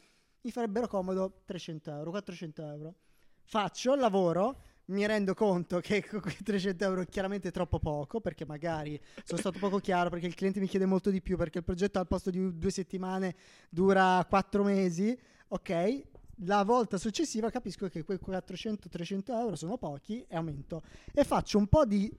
mi 0.41 0.51
farebbero 0.51 0.87
comodo 0.87 1.41
300 1.45 1.91
euro, 1.91 2.09
400 2.11 2.61
euro. 2.63 2.95
Faccio 3.43 3.93
il 3.93 3.99
lavoro, 3.99 4.61
mi 4.91 5.05
rendo 5.05 5.33
conto 5.33 5.79
che 5.79 6.05
con 6.05 6.19
quei 6.21 6.37
300 6.43 6.83
euro 6.83 7.01
è 7.01 7.07
chiaramente 7.07 7.51
troppo 7.51 7.79
poco, 7.79 8.21
perché 8.21 8.45
magari 8.45 8.99
sono 9.23 9.39
stato 9.39 9.59
poco 9.59 9.79
chiaro, 9.79 10.09
perché 10.09 10.27
il 10.27 10.35
cliente 10.35 10.59
mi 10.59 10.67
chiede 10.67 10.85
molto 10.85 11.09
di 11.09 11.21
più, 11.21 11.37
perché 11.37 11.59
il 11.59 11.63
progetto 11.63 11.99
al 11.99 12.07
posto 12.07 12.29
di 12.29 12.57
due 12.57 12.71
settimane 12.71 13.35
dura 13.69 14.25
quattro 14.29 14.63
mesi. 14.63 15.17
Ok, 15.49 16.01
la 16.45 16.63
volta 16.63 16.97
successiva 16.97 17.49
capisco 17.49 17.87
che 17.87 18.03
quei 18.03 18.19
400-300 18.23 19.31
euro 19.31 19.55
sono 19.55 19.77
pochi 19.77 20.25
e 20.27 20.35
aumento. 20.35 20.83
E 21.13 21.23
faccio 21.23 21.57
un 21.57 21.67
po' 21.67 21.85
di 21.85 22.11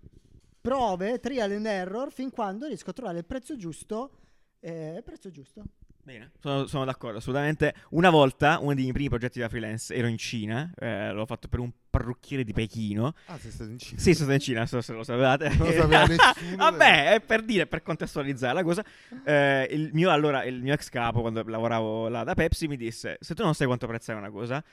prove, 0.61 1.19
trial 1.19 1.53
and 1.53 1.67
error, 1.67 2.13
fin 2.13 2.31
quando 2.31 2.67
riesco 2.67 2.91
a 2.91 2.93
trovare 2.93 3.19
il 3.19 3.25
prezzo 3.25 3.57
giusto. 3.57 4.19
eh, 4.61 5.03
prezzo 5.05 5.31
giusto. 5.31 5.65
Bene, 6.05 6.33
sono, 6.41 6.67
sono 6.67 6.85
d'accordo, 6.85 7.19
assolutamente. 7.19 7.75
Una 7.91 8.11
volta, 8.11 8.59
uno 8.59 8.75
dei 8.75 8.83
miei 8.83 8.93
primi 8.93 9.09
progetti 9.09 9.39
da 9.39 9.49
freelance, 9.49 9.95
ero 9.95 10.09
in 10.09 10.19
Cina, 10.19 10.73
eh, 10.77 11.13
l'ho 11.13 11.27
fatto 11.27 11.47
per 11.49 11.61
un 11.61 11.71
parrucchiere 11.93 12.43
di 12.43 12.55
Pechino. 12.55 13.15
Ah, 13.27 13.39
sei 13.39 13.51
stato 13.51 13.71
in 13.71 13.79
Cina? 13.79 14.01
Sì, 14.01 14.15
sono 14.15 14.15
stato 14.15 14.33
in 14.33 14.41
Cina, 14.41 14.67
so 14.67 14.81
se 14.81 14.93
lo 14.95 15.05
sapevate. 15.05 15.49
Non 15.51 15.67
lo 15.67 15.73
sapeva 15.73 16.07
nessuno. 16.07 16.57
Vabbè, 16.57 17.13
è 17.13 17.21
per 17.21 17.43
dire, 17.43 17.67
per 17.67 17.83
contestualizzare 17.83 18.55
la 18.55 18.63
cosa. 18.63 18.83
eh, 19.25 19.69
il 19.71 19.91
mio, 19.93 20.11
allora, 20.11 20.43
il 20.45 20.63
mio 20.63 20.73
ex 20.73 20.89
capo, 20.89 21.21
quando 21.21 21.43
lavoravo 21.45 22.09
là 22.09 22.25
da 22.25 22.35
Pepsi, 22.35 22.67
mi 22.67 22.79
disse: 22.79 23.19
Se 23.21 23.35
tu 23.35 23.45
non 23.45 23.55
sai 23.55 23.67
quanto 23.67 23.87
prezzare 23.87 24.19
una 24.19 24.31
cosa, 24.31 24.65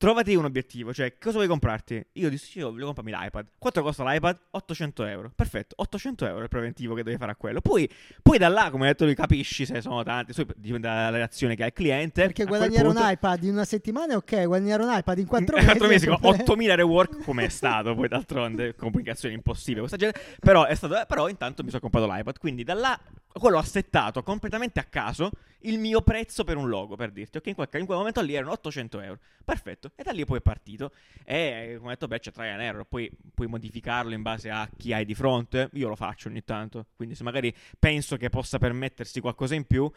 Trovati 0.00 0.34
un 0.34 0.46
obiettivo, 0.46 0.94
cioè 0.94 1.18
cosa 1.18 1.36
vuoi 1.36 1.46
comprarti? 1.46 2.02
Io 2.12 2.30
dissi, 2.30 2.56
io 2.56 2.70
voglio 2.70 2.86
comprarmi 2.86 3.12
l'iPad. 3.12 3.46
Quanto 3.58 3.82
costa 3.82 4.02
l'iPad? 4.10 4.38
800 4.52 5.04
euro. 5.04 5.30
Perfetto, 5.36 5.74
800 5.76 6.24
euro 6.24 6.38
è 6.38 6.42
il 6.44 6.48
preventivo 6.48 6.94
che 6.94 7.02
devi 7.02 7.18
fare 7.18 7.32
a 7.32 7.36
quello. 7.36 7.60
Poi, 7.60 7.86
poi 8.22 8.38
da 8.38 8.48
là, 8.48 8.70
come 8.70 8.84
hai 8.84 8.92
detto 8.92 9.04
lui, 9.04 9.14
capisci 9.14 9.66
se 9.66 9.82
sono 9.82 10.02
tanti, 10.02 10.32
poi 10.32 10.46
dipende 10.56 10.88
dalla 10.88 11.10
relazione 11.10 11.54
che 11.54 11.64
ha 11.64 11.66
il 11.66 11.74
cliente. 11.74 12.22
Perché 12.22 12.46
guadagnare 12.46 12.86
punto- 12.86 13.02
un 13.02 13.10
iPad 13.10 13.42
in 13.42 13.50
una 13.50 13.66
settimana 13.66 14.14
è 14.14 14.16
ok, 14.16 14.46
guadagnare 14.46 14.82
un 14.82 14.90
iPad 14.90 15.18
in 15.18 15.26
quattro 15.26 15.58
in 15.58 15.64
mesi. 15.64 15.66
quattro 15.66 15.88
mesi 15.88 16.04
con 16.06 16.14
un 16.14 16.20
problema. 16.20 16.44
8000 16.44 16.74
rework 16.76 17.22
come 17.22 17.44
è 17.44 17.48
stato 17.50 17.94
poi 17.94 18.08
d'altronde 18.08 18.74
complicazione 18.74 19.34
impossibile 19.34 19.80
questa 19.80 19.98
gente 19.98 20.18
però 20.40 20.64
è 20.64 20.74
stato 20.74 20.98
eh, 20.98 21.04
però 21.06 21.28
intanto 21.28 21.62
mi 21.62 21.68
sono 21.68 21.82
comprato 21.82 22.06
l'iPad 22.10 22.38
quindi 22.38 22.64
da 22.64 22.72
là 22.72 22.98
quello 23.32 23.58
ho 23.58 23.62
settato 23.62 24.22
completamente 24.22 24.80
a 24.80 24.84
caso 24.84 25.30
il 25.60 25.78
mio 25.78 26.00
prezzo 26.02 26.42
per 26.44 26.56
un 26.56 26.68
logo 26.68 26.96
per 26.96 27.10
dirti 27.10 27.36
ok? 27.36 27.46
In 27.46 27.54
quel, 27.54 27.68
in 27.72 27.86
quel 27.86 27.98
momento 27.98 28.20
lì 28.22 28.34
erano 28.34 28.52
800 28.52 29.00
euro. 29.00 29.18
Perfetto. 29.44 29.92
E 29.94 30.02
da 30.02 30.12
lì 30.12 30.24
poi 30.24 30.38
è 30.38 30.40
partito. 30.40 30.92
E 31.24 31.74
come 31.76 31.88
ho 31.88 31.90
detto 31.90 32.08
beh 32.08 32.18
c'è 32.18 32.32
trial 32.32 32.52
and 32.52 32.60
error. 32.62 32.84
Poi 32.84 33.10
puoi 33.34 33.46
modificarlo 33.46 34.14
in 34.14 34.22
base 34.22 34.50
a 34.50 34.68
chi 34.76 34.92
hai 34.92 35.04
di 35.04 35.14
fronte. 35.14 35.68
Io 35.74 35.88
lo 35.88 35.96
faccio 35.96 36.28
ogni 36.28 36.44
tanto. 36.44 36.86
Quindi 36.96 37.14
se 37.14 37.22
magari 37.22 37.54
penso 37.78 38.16
che 38.16 38.30
possa 38.30 38.58
permettersi 38.58 39.20
qualcosa 39.20 39.54
in 39.54 39.64
più 39.64 39.90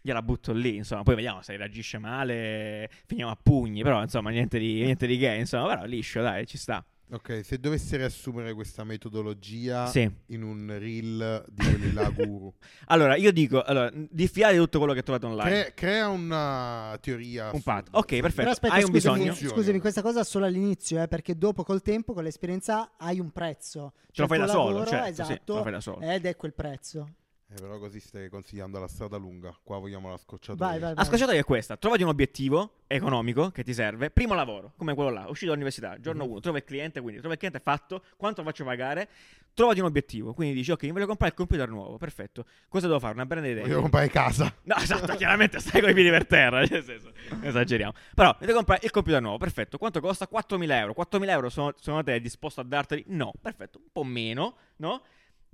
gliela 0.00 0.20
butto 0.20 0.52
lì, 0.52 0.76
insomma, 0.76 1.02
poi 1.02 1.14
vediamo 1.14 1.40
se 1.40 1.56
reagisce 1.56 1.96
male, 1.96 2.90
finiamo 3.06 3.30
a 3.30 3.38
pugni, 3.42 3.82
però 3.82 4.02
insomma 4.02 4.28
niente 4.28 4.58
di, 4.58 4.82
niente 4.82 5.06
di 5.06 5.16
che, 5.16 5.32
insomma, 5.32 5.68
però 5.68 5.84
liscio, 5.86 6.20
dai, 6.20 6.46
ci 6.46 6.58
sta. 6.58 6.84
Ok, 7.10 7.42
se 7.44 7.58
dovessi 7.60 7.96
riassumere 7.96 8.54
questa 8.54 8.82
metodologia 8.82 9.86
Sì. 9.86 10.10
in 10.28 10.42
un 10.42 10.74
reel 10.78 11.44
di 11.48 11.64
quelli 11.64 11.92
là 11.92 12.08
guru, 12.16 12.52
Allora, 12.86 13.14
io 13.16 13.30
dico, 13.30 13.62
allora, 13.62 13.90
diffidate 13.92 14.54
di 14.54 14.58
tutto 14.58 14.78
quello 14.78 14.94
che 14.94 15.02
trovate 15.02 15.26
online. 15.26 15.50
crea, 15.50 15.72
crea 15.74 16.08
una 16.08 16.98
teoria. 17.00 17.50
Un 17.52 17.62
pat- 17.62 17.82
assurda. 17.88 17.98
ok, 17.98 18.14
Sì. 18.14 18.20
perfetto. 18.20 18.40
Però 18.40 18.50
aspetta, 18.50 18.74
Hai 18.74 18.82
un 18.82 18.86
scusami, 18.88 19.14
bisogno? 19.16 19.32
Funziona. 19.34 19.54
scusami, 19.54 19.80
questa 19.80 20.02
cosa 20.02 20.24
solo 20.24 20.46
all'inizio, 20.46 21.02
eh, 21.02 21.06
perché 21.08 21.36
dopo 21.36 21.62
col 21.62 21.82
tempo, 21.82 22.14
con 22.14 22.24
l'esperienza, 22.24 22.92
hai 22.96 23.20
un 23.20 23.30
prezzo. 23.30 23.92
Ce 24.10 24.22
lo 24.22 24.26
Cioè, 24.26 24.26
fai 24.26 24.38
da 24.38 24.44
tuo 24.46 24.52
solo, 24.54 24.68
lavoro, 24.78 24.86
certo, 24.90 25.04
sì, 25.04 25.10
esatto, 25.20 25.34
te 25.44 25.52
lo 25.52 25.62
fai 25.62 25.72
da 25.72 25.80
solo. 25.80 26.00
ed 26.00 26.26
è 26.26 26.36
quel 26.36 26.54
prezzo. 26.54 27.08
Eh, 27.56 27.60
però 27.60 27.78
così 27.78 28.00
stai 28.00 28.28
consigliando 28.28 28.78
la 28.80 28.88
strada 28.88 29.16
lunga. 29.16 29.56
Qua 29.62 29.78
vogliamo 29.78 30.10
la 30.10 30.16
scocciatura. 30.16 30.66
Vai, 30.68 30.78
vai, 30.80 30.88
La 30.90 30.94
vai. 30.94 31.04
scocciatoia 31.04 31.38
è 31.40 31.44
questa: 31.44 31.76
trovati 31.76 32.02
un 32.02 32.08
obiettivo 32.08 32.72
economico 32.86 33.50
che 33.50 33.62
ti 33.62 33.72
serve. 33.72 34.10
Primo 34.10 34.34
lavoro, 34.34 34.72
come 34.76 34.94
quello 34.94 35.10
là, 35.10 35.26
uscito 35.28 35.46
dall'università, 35.50 35.98
giorno 36.00 36.24
Mhm. 36.24 36.30
1, 36.32 36.40
trova 36.40 36.58
il 36.58 36.64
cliente, 36.64 37.00
quindi 37.00 37.18
trova 37.20 37.34
il 37.34 37.38
cliente 37.38 37.60
fatto, 37.60 38.02
quanto 38.16 38.42
lo 38.42 38.48
faccio 38.48 38.64
pagare? 38.64 39.08
Trovati 39.54 39.78
un 39.78 39.86
obiettivo, 39.86 40.34
quindi 40.34 40.54
dici 40.56 40.72
ok, 40.72 40.82
mi 40.82 40.90
voglio 40.92 41.06
comprare 41.06 41.30
il 41.30 41.38
computer 41.38 41.68
nuovo, 41.68 41.96
perfetto. 41.96 42.44
Cosa 42.68 42.88
devo 42.88 42.98
fare? 42.98 43.14
Una 43.14 43.24
brand 43.24 43.46
idea. 43.46 43.62
Voglio 43.62 43.82
comprare 43.82 44.08
casa. 44.08 44.52
No, 44.62 44.74
esatto, 44.76 45.14
chiaramente 45.14 45.60
stai 45.60 45.80
con 45.80 45.90
i 45.90 45.94
piedi 45.94 46.10
per 46.10 46.26
terra, 46.26 46.58
nel 46.58 46.82
senso, 46.82 47.12
esageriamo. 47.40 47.92
Però, 48.16 48.34
devo 48.40 48.54
comprare 48.54 48.80
il 48.82 48.90
computer 48.90 49.20
nuovo, 49.22 49.38
perfetto. 49.38 49.78
Quanto 49.78 50.00
costa? 50.00 50.28
4.000 50.28 50.70
euro. 50.72 50.92
4.000 50.98 51.28
euro 51.30 51.48
sono, 51.50 51.72
secondo 51.78 52.02
te 52.02 52.16
è 52.16 52.20
disposto 52.20 52.60
a 52.62 52.64
darteli? 52.64 53.04
No, 53.08 53.32
perfetto, 53.40 53.78
un 53.78 53.90
po' 53.92 54.02
meno, 54.02 54.56
no? 54.78 55.02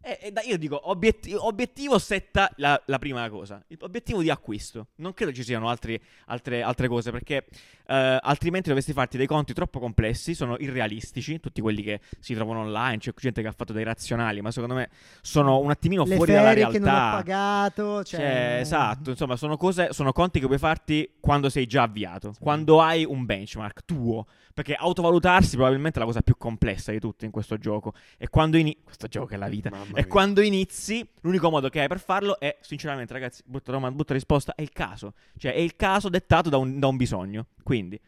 E, 0.03 0.19
e 0.23 0.33
da- 0.33 0.43
io 0.43 0.57
dico, 0.57 0.91
obietti- 0.91 1.35
obiettivo 1.35 1.99
setta 1.99 2.51
la, 2.57 2.81
la 2.87 2.99
prima 2.99 3.29
cosa, 3.29 3.63
il 3.69 3.79
obiettivo 3.81 4.23
di 4.23 4.31
acquisto. 4.31 4.89
Non 4.97 5.13
credo 5.13 5.33
ci 5.33 5.43
siano 5.43 5.69
altri- 5.69 6.01
altre, 6.27 6.63
altre 6.63 6.89
cose, 6.89 7.11
perché 7.11 7.47
eh, 7.87 8.19
altrimenti 8.21 8.69
dovresti 8.69 8.93
farti 8.93 9.17
dei 9.17 9.27
conti 9.27 9.53
troppo 9.53 9.79
complessi, 9.79 10.35
sono 10.35 10.57
irrealistici, 10.59 11.39
tutti 11.41 11.61
quelli 11.61 11.83
che 11.83 12.01
si 12.19 12.35
trovano 12.35 12.61
online, 12.61 12.99
c'è 12.99 13.13
gente 13.15 13.43
che 13.43 13.49
ha 13.49 13.53
fatto 13.53 13.73
dei 13.73 13.85
razionali, 13.85 14.41
ma 14.41 14.51
secondo 14.51 14.75
me 14.75 14.89
sono 15.21 15.59
un 15.59 15.71
attimino 15.71 16.05
Le 16.05 16.17
fuori 16.17 16.33
dalla 16.33 16.49
ferie 16.49 16.65
realtà. 16.65 16.79
che 16.79 16.85
non 16.85 16.95
ho 16.95 17.11
pagato, 17.17 18.05
cioè... 18.05 18.21
Cioè, 18.21 18.59
esatto, 18.61 19.11
insomma, 19.11 19.37
sono 19.37 19.57
cose, 19.57 19.93
sono 19.93 20.13
conti 20.13 20.41
che 20.41 20.47
puoi 20.47 20.59
farti 20.59 21.17
quando 21.21 21.49
sei 21.51 21.67
già 21.67 21.83
avviato, 21.83 22.33
quando 22.41 22.81
hai 22.81 23.05
un 23.05 23.25
benchmark 23.27 23.85
tuo, 23.85 24.27
perché 24.53 24.75
autovalutarsi 24.75 25.57
probabilmente 25.57 25.97
è 25.99 26.01
la 26.01 26.07
cosa 26.07 26.21
più 26.23 26.37
complessa 26.37 26.93
di 26.93 27.01
tutte 27.01 27.25
in 27.25 27.31
questo 27.31 27.57
gioco. 27.57 27.93
E 28.19 28.29
quando 28.29 28.57
inizi, 28.57 28.79
questo 28.83 29.07
gioco 29.07 29.35
è 29.35 29.37
la 29.37 29.49
vita. 29.49 29.71
Mamma 29.71 29.90
E 29.95 30.07
quando 30.07 30.41
inizi, 30.41 31.09
l'unico 31.21 31.51
modo 31.51 31.69
che 31.69 31.81
hai 31.81 31.89
per 31.89 32.01
farlo 32.01 32.39
è, 32.39 32.59
sinceramente, 32.61 33.13
ragazzi, 33.13 33.43
brutta 33.45 33.73
domanda, 33.73 33.95
brutta 33.95 34.15
risposta, 34.15 34.55
è 34.55 34.63
il 34.63 34.71
caso. 34.71 35.15
Cioè, 35.37 35.53
è 35.53 35.59
il 35.59 35.77
caso 35.77 36.09
dettato 36.09 36.49
da 36.49 36.57
un, 36.57 36.79
da 36.79 36.87
un 36.87 36.97
bisogno. 36.97 37.47
Quindi, 37.63 38.01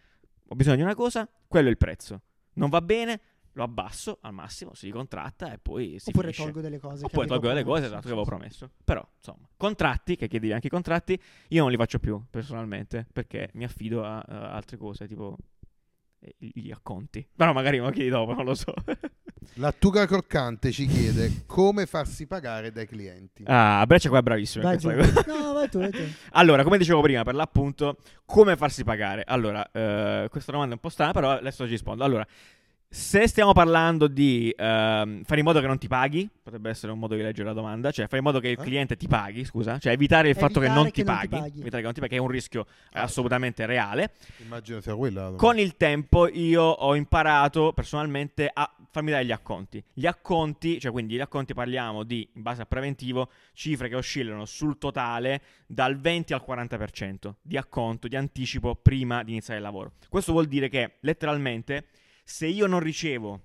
ho 0.49 0.55
bisogno 0.55 0.77
di 0.77 0.83
una 0.83 0.95
cosa, 0.95 1.29
quello 1.49 1.69
è 1.69 1.71
il 1.71 1.79
prezzo. 1.79 2.21
Non 2.55 2.69
va 2.69 2.81
bene, 2.83 3.21
lo 3.53 3.63
abbasso 3.63 4.19
al 4.23 4.33
massimo, 4.33 4.75
si 4.75 4.87
ricontratta 4.87 5.53
e 5.53 5.59
poi 5.59 5.99
si 5.99 6.09
Oppure 6.11 6.33
finisce. 6.33 6.43
tolgo 6.43 6.61
delle 6.61 6.79
cose. 6.79 7.05
Oppure 7.05 7.27
tolgo 7.27 7.49
delle 7.49 7.65
cose 7.65 7.85
esatto, 7.85 8.01
che 8.03 8.09
avevo 8.09 8.25
promesso. 8.25 8.71
Però, 8.85 9.07
insomma, 9.17 9.49
contratti, 9.57 10.17
che 10.17 10.29
chiedevi 10.29 10.53
anche 10.53 10.69
i 10.69 10.71
contratti, 10.71 11.19
io 11.49 11.63
non 11.63 11.71
li 11.71 11.77
faccio 11.77 11.99
più 11.99 12.23
personalmente 12.31 13.07
perché 13.13 13.51
mi 13.55 13.65
affido 13.65 14.05
a, 14.05 14.19
a 14.21 14.53
altre 14.53 14.77
cose, 14.77 15.07
tipo 15.07 15.37
gli 16.39 16.71
acconti. 16.71 17.27
Però 17.35 17.53
magari 17.53 17.79
lo 17.79 17.91
chiedi 17.91 18.11
dopo, 18.11 18.35
non 18.35 18.45
lo 18.45 18.55
so. 18.55 18.73
Lattuga 19.55 20.07
Croccante 20.07 20.71
ci 20.71 20.87
chiede 20.87 21.43
come 21.47 21.87
farsi 21.87 22.27
pagare 22.27 22.71
dai 22.71 22.87
clienti. 22.87 23.43
ah, 23.47 23.85
Breccia 23.87 24.09
qua 24.09 24.19
è 24.19 24.23
bravissimo. 24.23 24.63
Vai. 24.65 24.79
No, 25.27 25.53
vai 25.53 25.69
tu, 25.69 25.79
vai 25.79 25.91
tu. 25.91 25.99
Allora, 26.33 26.63
come 26.63 26.79
dicevo 26.79 27.01
prima, 27.01 27.23
per 27.25 27.35
l'appunto, 27.35 27.99
come 28.25 28.57
farsi 28.57 28.85
pagare? 28.85 29.25
Allora, 29.27 29.69
eh, 29.73 30.29
questa 30.31 30.53
domanda 30.53 30.73
è 30.73 30.77
un 30.77 30.81
po' 30.81 30.89
strana, 30.89 31.13
però 31.13 31.31
adesso 31.33 31.65
ci 31.65 31.73
rispondo. 31.73 32.05
Allora, 32.05 32.27
se 32.95 33.27
stiamo 33.27 33.55
parlando 33.55 34.07
di 34.07 34.55
ehm, 34.55 35.25
fare 35.25 35.39
in 35.41 35.47
modo 35.47 35.61
che 35.61 35.67
non 35.67 35.79
ti 35.79 35.89
paghi, 35.89 36.29
potrebbe 36.43 36.69
essere 36.69 36.93
un 36.93 36.99
modo 36.99 37.15
di 37.15 37.23
leggere 37.23 37.49
la 37.49 37.55
domanda, 37.55 37.91
cioè 37.91 38.05
fare 38.05 38.19
in 38.19 38.25
modo 38.25 38.39
che 38.39 38.49
il 38.49 38.59
Eh? 38.61 38.63
cliente 38.63 38.97
ti 38.99 39.09
paghi, 39.09 39.47
scusa, 39.47 39.79
cioè 39.79 39.95
evitare 39.95 40.29
il 40.29 40.35
fatto 40.35 40.61
che 40.61 40.67
Evitare 40.67 40.83
non 40.83 40.91
che 40.91 41.03
ti 41.03 41.03
non 41.09 41.19
ti 41.21 41.29
paghi, 41.29 41.61
evitare 41.61 41.77
che 41.79 41.83
non 41.85 41.93
ti 41.95 42.01
paghi, 42.01 42.13
che 42.13 42.19
è 42.19 42.21
un 42.23 42.29
rischio 42.29 42.67
eh, 42.93 42.99
Ah, 42.99 43.03
assolutamente 43.05 43.65
reale. 43.65 44.13
Immagino 44.45 44.81
sia 44.83 44.95
quella. 44.95 45.33
Con 45.39 45.59
il 45.59 45.77
tempo 45.79 46.29
io 46.29 46.63
ho 46.63 46.95
imparato 46.95 47.73
personalmente 47.73 48.51
a 48.53 48.71
farmi 48.91 49.11
dare 49.11 49.25
gli 49.25 49.33
acconti. 49.33 49.83
Gli 49.95 50.05
acconti, 50.05 50.79
cioè 50.79 50.93
quindi 50.93 51.15
gli 51.15 51.21
acconti 51.21 51.55
parliamo 51.55 52.03
di, 52.03 52.29
in 52.35 52.43
base 52.43 52.61
a 52.61 52.67
preventivo, 52.67 53.31
cifre 53.55 53.89
che 53.89 53.97
oscillano 53.97 54.45
sul 54.45 54.77
totale 54.77 55.41
dal 55.67 55.99
20 55.99 56.35
al 56.35 56.45
40% 56.47 57.33
di 57.41 57.57
acconto, 57.57 58.07
di 58.07 58.17
anticipo 58.17 58.75
prima 58.75 59.23
di 59.23 59.31
iniziare 59.31 59.61
il 59.61 59.65
lavoro. 59.65 59.93
Questo 60.11 60.33
vuol 60.33 60.45
dire 60.47 60.69
che 60.69 60.97
letteralmente 61.01 61.87
se 62.23 62.47
io 62.47 62.67
non 62.67 62.81
ricevo 62.81 63.41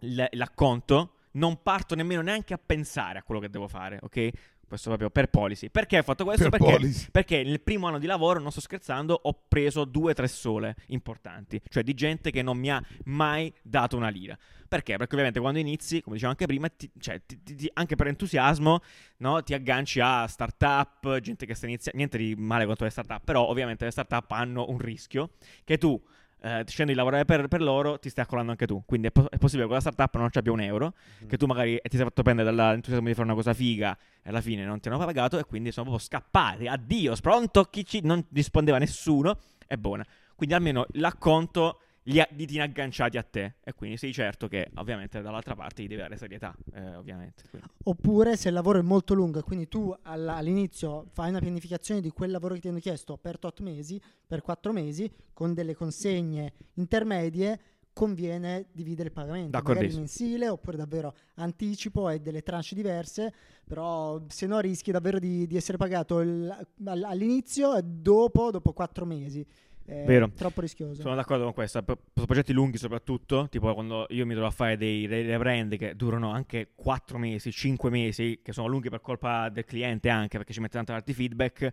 l- 0.00 0.24
l'acconto, 0.30 1.14
non 1.32 1.62
parto 1.62 1.94
nemmeno 1.94 2.22
neanche 2.22 2.54
a 2.54 2.58
pensare 2.64 3.18
a 3.18 3.22
quello 3.22 3.40
che 3.40 3.48
devo 3.50 3.68
fare, 3.68 3.98
ok? 4.02 4.30
Questo 4.70 4.88
proprio 4.88 5.10
per 5.10 5.26
policy. 5.28 5.68
Perché 5.68 5.98
ho 5.98 6.02
fatto 6.04 6.22
questo? 6.22 6.48
Per 6.48 6.60
Perché, 6.60 7.10
perché 7.10 7.42
nel 7.42 7.60
primo 7.60 7.88
anno 7.88 7.98
di 7.98 8.06
lavoro, 8.06 8.38
non 8.38 8.52
sto 8.52 8.60
scherzando, 8.60 9.18
ho 9.20 9.44
preso 9.48 9.84
due 9.84 10.12
o 10.12 10.14
tre 10.14 10.28
sole 10.28 10.76
importanti, 10.88 11.60
cioè 11.68 11.82
di 11.82 11.92
gente 11.92 12.30
che 12.30 12.40
non 12.42 12.56
mi 12.56 12.70
ha 12.70 12.80
mai 13.06 13.52
dato 13.62 13.96
una 13.96 14.08
lira. 14.10 14.38
Perché? 14.68 14.96
Perché 14.96 15.12
ovviamente 15.14 15.40
quando 15.40 15.58
inizi, 15.58 16.00
come 16.00 16.14
dicevo 16.14 16.30
anche 16.30 16.46
prima, 16.46 16.68
ti- 16.68 16.88
cioè, 17.00 17.20
ti- 17.26 17.42
ti- 17.42 17.70
anche 17.72 17.96
per 17.96 18.06
entusiasmo, 18.06 18.80
no, 19.16 19.42
ti 19.42 19.54
agganci 19.54 19.98
a 19.98 20.24
startup, 20.28 21.18
gente 21.18 21.46
che 21.46 21.54
sta 21.56 21.66
iniziando, 21.66 21.98
niente 21.98 22.18
di 22.18 22.36
male 22.36 22.64
contro 22.64 22.84
le 22.84 22.92
startup, 22.92 23.24
però 23.24 23.48
ovviamente 23.48 23.84
le 23.84 23.90
startup 23.90 24.30
hanno 24.30 24.66
un 24.68 24.78
rischio 24.78 25.30
che 25.64 25.78
tu 25.78 26.00
eh, 26.42 26.64
scendi 26.66 26.92
di 26.92 26.98
lavorare 26.98 27.24
per, 27.24 27.48
per 27.48 27.60
loro, 27.62 27.98
ti 27.98 28.08
stai 28.08 28.24
accolando 28.24 28.50
anche 28.52 28.66
tu. 28.66 28.82
Quindi 28.86 29.08
è, 29.08 29.10
po- 29.10 29.28
è 29.28 29.36
possibile 29.38 29.62
che 29.66 29.74
con 29.74 29.74
la 29.74 29.80
startup 29.90 30.16
non 30.16 30.30
ci 30.30 30.38
abbia 30.38 30.52
un 30.52 30.60
euro, 30.60 30.94
Mhm. 31.20 31.28
che 31.28 31.36
tu 31.36 31.46
magari 31.46 31.78
ti 31.82 31.96
sei 31.96 32.04
fatto 32.06 32.22
prendere 32.22 32.54
dall'entusiasmo 32.54 33.06
di 33.06 33.12
fare 33.14 33.26
una 33.26 33.34
cosa 33.34 33.52
figa 33.54 33.96
e 34.22 34.28
alla 34.28 34.40
fine 34.40 34.64
non 34.64 34.80
ti 34.80 34.88
hanno 34.88 34.98
pagato 34.98 35.38
e 35.38 35.44
quindi 35.44 35.70
sono 35.72 35.86
proprio 35.90 36.06
scappati. 36.06 36.66
Addio, 36.66 37.14
pronto, 37.20 37.64
chi 37.64 37.84
ci... 37.84 38.00
non 38.02 38.24
rispondeva 38.32 38.78
nessuno, 38.78 39.38
è 39.66 39.76
buona. 39.76 40.04
Quindi 40.34 40.54
almeno 40.54 40.86
l'acconto 40.92 41.80
li 42.04 42.18
ha 42.18 42.26
diti 42.30 42.58
agganciati 42.58 43.18
a 43.18 43.22
te 43.22 43.56
e 43.62 43.74
quindi 43.74 43.96
sei 43.96 44.12
certo 44.12 44.48
che 44.48 44.70
ovviamente 44.76 45.20
dall'altra 45.20 45.54
parte 45.54 45.82
gli 45.82 45.86
deve 45.88 46.02
dare 46.02 46.16
serietà, 46.16 46.54
eh, 46.74 46.94
ovviamente. 46.96 47.44
Quindi- 47.50 47.68
Oppure 47.84 48.36
se 48.36 48.48
il 48.48 48.54
lavoro 48.54 48.78
è 48.78 48.82
molto 48.82 49.12
lungo 49.14 49.38
e 49.38 49.42
quindi 49.42 49.68
tu 49.68 49.94
all- 50.02 50.28
all'inizio 50.28 51.06
fai 51.12 51.28
una 51.28 51.40
pianificazione 51.40 52.00
di 52.00 52.10
quel 52.10 52.30
lavoro 52.30 52.54
che 52.54 52.60
ti 52.60 52.68
hanno 52.68 52.78
chiesto 52.78 53.16
per 53.18 53.38
8 53.40 53.62
mesi, 53.62 54.00
per 54.26 54.40
4 54.40 54.72
mesi, 54.72 55.10
con 55.32 55.52
delle 55.54 55.74
consegne 55.74 56.52
intermedie, 56.74 57.60
conviene 57.92 58.66
dividere 58.72 59.08
il 59.08 59.14
pagamento. 59.14 59.50
Magari 59.74 59.88
mensile 59.98 60.48
oppure 60.48 60.76
davvero 60.76 61.14
anticipo 61.34 62.08
e 62.08 62.20
delle 62.20 62.42
tranche 62.42 62.74
diverse, 62.74 63.32
però 63.66 64.22
se 64.28 64.46
no 64.46 64.58
rischi 64.60 64.90
davvero 64.90 65.18
di, 65.18 65.46
di 65.46 65.56
essere 65.56 65.76
pagato 65.76 66.20
il- 66.20 66.66
all- 66.86 67.02
all'inizio 67.02 67.76
e 67.76 67.82
dopo, 67.82 68.50
dopo 68.50 68.72
4 68.72 69.04
mesi. 69.04 69.44
È 69.84 70.04
Vero. 70.04 70.30
troppo 70.30 70.60
rischioso. 70.60 71.00
Sono 71.00 71.14
d'accordo 71.14 71.44
con 71.44 71.52
questa. 71.52 71.82
Per 71.82 71.98
per 72.20 72.26
progetti 72.26 72.52
lunghi, 72.52 72.76
soprattutto, 72.76 73.48
tipo 73.48 73.72
quando 73.72 74.06
io 74.10 74.26
mi 74.26 74.32
trovo 74.34 74.48
a 74.48 74.52
fare 74.52 74.76
dei, 74.76 75.06
dei 75.06 75.26
rebrand 75.26 75.76
che 75.76 75.96
durano 75.96 76.30
anche 76.30 76.72
4 76.74 77.16
mesi, 77.18 77.50
5 77.50 77.88
mesi, 77.88 78.40
che 78.42 78.52
sono 78.52 78.66
lunghi 78.66 78.90
per 78.90 79.00
colpa 79.00 79.48
del 79.48 79.64
cliente 79.64 80.10
anche 80.10 80.36
perché 80.36 80.52
ci 80.52 80.60
mette 80.60 80.76
tanto 80.76 80.92
altri 80.92 81.14
feedback. 81.14 81.72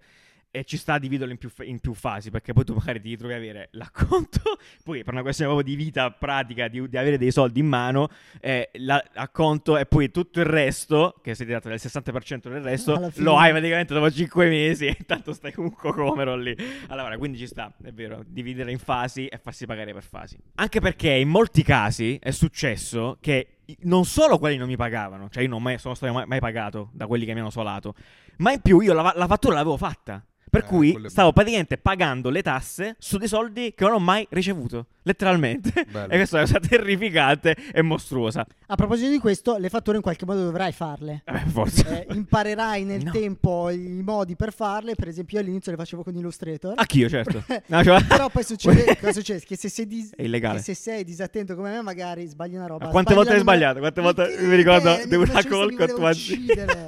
E 0.50 0.64
ci 0.64 0.78
sta 0.78 0.94
a 0.94 1.00
dividerlo 1.00 1.32
in 1.34 1.38
più, 1.38 1.52
in 1.66 1.80
più 1.80 1.94
fasi, 1.94 2.32
perché 2.32 2.54
poi 2.54 2.64
tu 2.64 2.74
magari 2.74 3.00
ti 3.00 3.10
ritrovi 3.10 3.34
a 3.34 3.38
avere 3.38 3.68
l'acconto, 3.74 4.40
poi 4.84 5.04
per 5.04 5.14
una 5.14 5.22
questione 5.22 5.52
proprio 5.54 5.76
di 5.76 5.82
vita 5.84 6.10
pratica, 6.10 6.68
di, 6.68 6.88
di 6.90 6.98
avere 6.98 7.18
dei 7.18 7.32
soldi 7.32 7.60
in 7.60 7.68
mano, 7.68 8.08
eh, 8.40 8.70
la- 8.76 9.04
l'acconto 9.14 9.78
e 9.78 9.86
poi 9.86 10.10
tutto 10.10 10.40
il 10.40 10.46
resto, 10.46 11.20
che 11.22 11.36
si 11.36 11.46
tratta 11.46 11.70
del 11.70 11.80
60% 11.82 12.50
del 12.50 12.62
resto, 12.62 13.12
lo 13.18 13.38
hai 13.38 13.52
praticamente 13.52 13.94
dopo 13.94 14.10
5 14.10 14.48
mesi 14.48 14.88
e 14.88 14.96
intanto 14.98 15.34
stai 15.34 15.52
come 15.52 15.68
un 15.68 15.76
cocomero 15.76 16.36
lì. 16.36 16.56
Allora, 16.88 17.18
quindi 17.18 17.38
ci 17.38 17.46
sta, 17.46 17.72
è 17.84 17.92
vero, 17.92 18.24
dividere 18.26 18.72
in 18.72 18.80
fasi 18.80 19.28
e 19.28 19.38
farsi 19.38 19.66
pagare 19.66 19.94
per 19.94 20.04
fasi. 20.04 20.38
Anche 20.56 20.80
perché 20.80 21.12
in 21.12 21.30
molti 21.30 21.62
casi 21.62 22.18
è 22.22 22.32
successo 22.32 23.18
che 23.20 23.58
non 23.82 24.06
solo 24.06 24.40
quelli 24.40 24.58
non 24.58 24.68
mi 24.68 24.78
pagavano, 24.78 25.30
cioè 25.30 25.44
io 25.44 25.50
non 25.50 25.62
mai, 25.62 25.78
sono 25.78 25.94
stato 25.94 26.14
mai, 26.14 26.26
mai 26.26 26.40
pagato 26.40 26.90
da 26.94 27.06
quelli 27.06 27.26
che 27.26 27.34
mi 27.34 27.42
hanno 27.42 27.50
solato, 27.50 27.94
ma 28.38 28.54
in 28.54 28.62
più 28.62 28.80
io 28.80 28.94
la, 28.94 29.14
la 29.16 29.28
fattura 29.28 29.56
l'avevo 29.56 29.78
fatta. 29.78 30.26
Per 30.58 30.64
Eh, 30.66 30.68
cui 30.68 31.00
stavo 31.08 31.32
praticamente 31.34 31.78
pagando 31.78 32.30
le 32.30 32.42
tasse 32.42 32.96
su 33.00 33.18
dei 33.18 33.28
soldi 33.28 33.74
che 33.76 33.84
non 33.84 33.94
ho 33.94 34.00
mai 34.00 34.26
ricevuto, 34.30 34.88
letteralmente. 35.04 35.72
E 36.08 36.16
questa 36.18 36.40
è 36.40 36.44
una 36.44 36.52
cosa 36.52 36.60
terrificante 36.68 37.56
e 37.74 37.82
mostruosa. 37.82 38.46
A 38.68 38.76
proposito 38.76 39.10
di 39.10 39.20
questo, 39.20 39.58
le 39.58 39.70
fatture 39.70 39.98
in 39.98 40.04
qualche 40.04 40.26
modo 40.26 40.44
dovrai 40.44 40.72
farle. 40.72 41.22
Eh, 41.26 41.40
forse. 41.50 42.06
Eh, 42.08 42.14
imparerai 42.16 42.84
nel 42.84 43.04
No. 43.08 43.12
tempo 43.12 43.70
i 43.70 44.02
modi 44.04 44.36
per 44.36 44.52
farle. 44.54 44.96
Per 44.96 45.08
esempio, 45.08 45.38
io 45.38 45.44
all'inizio 45.44 45.72
le 45.72 45.78
facevo 45.78 46.04
con 46.04 46.16
Illustrator. 46.16 46.74
Anch'io, 46.76 47.08
certo. 47.10 47.44
No, 47.68 47.84
cioè- 47.84 48.04
Però 48.06 48.30
poi 48.30 48.44
succede, 48.44 48.98
cosa 49.00 49.14
succede? 49.14 49.40
Che 49.46 49.56
se 49.58 49.70
sei, 49.70 49.88
dis- 49.88 50.12
che 50.16 50.60
se 50.60 50.74
sei 50.74 51.04
disattento 51.04 51.56
come 51.56 51.72
me, 51.72 51.82
magari 51.82 52.26
sbagli 52.26 52.56
una 52.56 52.68
roba. 52.68 52.88
Quante 52.88 53.12
Sbagli 53.12 53.16
volte 53.16 53.34
hai 53.34 53.40
sbagliato? 53.40 53.80
Quante 53.80 54.02
volte 54.02 54.24
Perché? 54.24 54.46
mi 54.46 54.56
ricordo 54.56 54.98
Eh, 54.98 55.08
devo 55.08 55.24
la 55.26 55.32
una 55.32 55.44
call 55.44 55.76
con 55.76 55.88
tua 55.88 56.10
uccidere. 56.10 56.86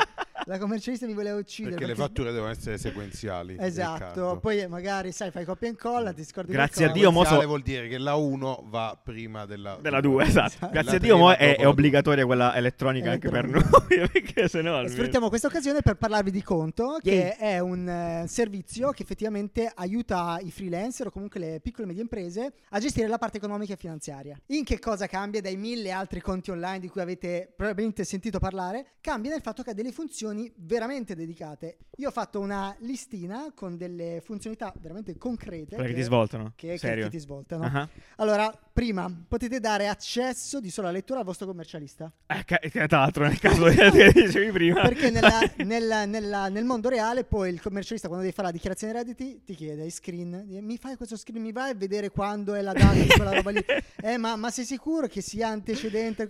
La 0.49 0.57
commercialista 0.57 1.05
mi 1.05 1.13
voleva 1.13 1.37
uccidere. 1.37 1.75
Perché 1.75 1.85
le 1.87 1.93
perché- 1.95 2.07
fatture 2.09 2.31
devono 2.31 2.51
essere 2.51 2.79
sequenziali. 2.79 3.55
Esatto, 3.59 4.39
poi 4.41 4.67
magari 4.67 5.11
sai, 5.11 5.29
fai 5.29 5.45
copia 5.45 5.67
e 5.67 5.71
incolla, 5.71 6.11
ti 6.11 6.23
scordi 6.23 6.51
Grazie 6.51 6.85
a. 6.85 6.91
Dio, 6.91 7.11
mo 7.11 7.23
so- 7.23 7.39
vuol 7.45 7.61
dire 7.61 7.87
che 7.87 7.99
la 7.99 8.15
1 8.15 8.63
va 8.67 8.99
prima 9.01 9.45
della 9.45 9.77
Della 9.79 10.01
2, 10.01 10.23
esatto. 10.25 10.47
Esatto. 10.47 10.69
Grazie 10.71 10.91
La 10.91 10.97
a 10.97 10.99
Dio, 10.99 11.17
mo 11.17 11.31
è, 11.31 11.55
è 11.57 11.67
obbligatoria 11.67 12.25
quella 12.25 12.55
elettronica 12.55 13.11
anche 13.11 13.29
per 13.29 13.45
Elettronica. 13.45 13.85
noi. 13.99 14.09
perché 14.11 14.47
sennò. 14.47 14.71
E 14.71 14.77
almeno- 14.77 14.93
Sfruttiamo 14.95 15.29
questa 15.29 15.47
occasione 15.47 15.81
per 15.81 15.95
parlarvi 15.97 16.31
di 16.31 16.41
Conto, 16.41 16.97
che 16.99 17.35
Yay. 17.39 17.55
è 17.55 17.59
un 17.59 17.87
eh, 17.87 18.25
servizio 18.27 18.89
che 18.89 19.03
effettivamente 19.03 19.71
aiuta 19.73 20.39
i 20.41 20.49
freelancer 20.49 21.07
o 21.07 21.11
comunque 21.11 21.39
le 21.39 21.59
piccole 21.61 21.83
e 21.83 21.87
medie 21.87 22.01
imprese 22.01 22.53
a 22.69 22.79
gestire 22.79 23.07
la 23.07 23.17
parte 23.19 23.37
economica 23.37 23.73
e 23.73 23.77
finanziaria. 23.77 24.35
In 24.47 24.63
che 24.63 24.79
cosa 24.79 25.05
cambia 25.05 25.41
dai 25.41 25.57
mille 25.57 25.91
altri 25.91 26.21
conti 26.21 26.49
online 26.49 26.79
di 26.79 26.87
cui 26.87 27.01
avete 27.01 27.53
probabilmente 27.55 28.03
sentito 28.03 28.39
parlare? 28.39 28.93
Cambia 29.01 29.29
nel 29.31 29.41
fatto 29.41 29.61
che 29.61 29.69
ha 29.71 29.73
delle 29.73 29.91
funzioni 29.91 30.38
veramente 30.58 31.15
dedicate. 31.15 31.77
Io 31.98 32.10
ho 32.10 32.12
fatto 32.12 32.39
una 32.39 32.75
listina 32.79 33.51
con 33.55 33.77
delle 33.77 34.22
funzionalità 34.24 34.74
veramente 34.79 35.17
concrete. 35.17 35.75
Quelle 35.75 35.89
che 35.89 35.96
ti 35.96 36.01
svoltano. 36.03 36.53
che- 36.55 36.67
che- 36.72 36.77
Serio. 36.77 37.05
che 37.05 37.10
ti 37.12 37.19
svoltano. 37.19 37.63
Ah. 37.65 37.88
Allora, 38.17 38.51
prima 38.72 39.12
potete 39.27 39.60
dare 39.60 39.88
accesso 39.88 40.60
di 40.60 40.69
sola 40.69 40.91
lettura 40.91 41.19
al 41.19 41.25
vostro 41.25 41.46
commercialista. 41.48 42.12
Eh, 42.27 42.43
ca- 42.46 42.58
che 42.60 42.69
tra 42.88 43.00
l'altro, 43.00 43.25
nel 43.25 43.39
caso 43.39 43.65
che 43.65 43.89
dicevi 44.13 44.51
prima. 44.51 44.81
Perché 44.81 45.10
nella- 45.12 45.41
nella- 45.58 46.05
nella- 46.05 46.48
nel 46.50 46.63
mondo 46.65 46.89
reale 46.89 47.24
poi 47.24 47.50
il 47.51 47.62
commercialista 47.62 48.08
quando 48.08 48.25
devi 48.25 48.36
fare 48.36 48.48
la 48.50 48.53
dichiarazione 48.53 48.93
dei 48.93 49.01
redditi 49.03 49.41
ti 49.43 49.55
chiede 49.55 49.86
i 49.86 49.89
screen, 49.91 50.43
di- 50.46 50.62
mi 50.62 50.77
fai 50.77 50.96
questo 50.96 51.17
screen, 51.17 51.41
mi 51.41 51.51
vai 51.51 51.72
a 51.72 51.75
vedere 51.75 52.10
quando 52.12 52.53
è 52.53 52.62
la 52.62 52.74
data 52.74 52.93
di 52.93 53.08
quella 53.08 53.34
roba 53.34 53.50
lì. 53.51 53.63
Eh 54.01 54.17
ma, 54.17 54.36
ma 54.38 54.50
sei 54.50 54.63
sicuro 54.65 55.08
che 55.08 55.22
sia 55.22 55.50
antecedente? 55.50 56.27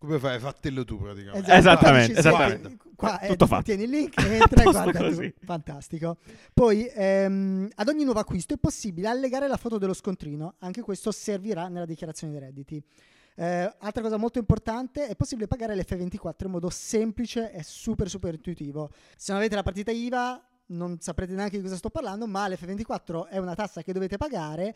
Co- 0.00 0.06
Come 0.06 0.18
fai? 0.18 0.38
Fatelo 0.38 0.82
tu 0.86 0.98
praticamente. 0.98 1.52
Esatto, 1.52 1.58
Esattamente, 1.58 2.18
esattamente. 2.18 2.76
Qua, 2.96 3.20
eh, 3.20 3.28
Tutto 3.28 3.46
fatto. 3.46 3.64
Tieni 3.64 3.82
il 3.82 3.90
link, 3.90 4.16
entra 4.24 4.60
e 4.60 4.64
Posto 4.64 4.82
guarda 4.82 4.98
così. 4.98 5.34
Fantastico. 5.44 6.16
Poi 6.54 6.90
ehm, 6.90 7.68
ad 7.74 7.88
ogni 7.88 8.04
nuovo 8.04 8.18
acquisto 8.18 8.54
è 8.54 8.56
possibile 8.56 9.08
allegare 9.08 9.46
la 9.46 9.58
foto 9.58 9.76
dello 9.76 9.92
scontrino, 9.92 10.54
anche 10.60 10.80
questo 10.80 11.12
servirà 11.12 11.68
nella 11.68 11.84
dichiarazione 11.84 12.32
dei 12.32 12.40
redditi. 12.40 12.82
Eh, 13.36 13.74
altra 13.78 14.00
cosa 14.02 14.16
molto 14.16 14.38
importante, 14.38 15.06
è 15.06 15.14
possibile 15.16 15.46
pagare 15.46 15.74
l'F24 15.74 16.44
in 16.44 16.50
modo 16.50 16.70
semplice 16.70 17.52
e 17.52 17.62
super 17.62 18.08
super 18.08 18.32
intuitivo. 18.32 18.90
Se 19.18 19.32
non 19.32 19.40
avete 19.42 19.54
la 19.54 19.62
partita 19.62 19.90
IVA 19.90 20.42
non 20.68 20.98
saprete 20.98 21.34
neanche 21.34 21.58
di 21.58 21.62
cosa 21.62 21.76
sto 21.76 21.90
parlando, 21.90 22.26
ma 22.26 22.48
l'F24 22.48 23.26
è 23.28 23.36
una 23.36 23.54
tassa 23.54 23.82
che 23.82 23.92
dovete 23.92 24.16
pagare 24.16 24.74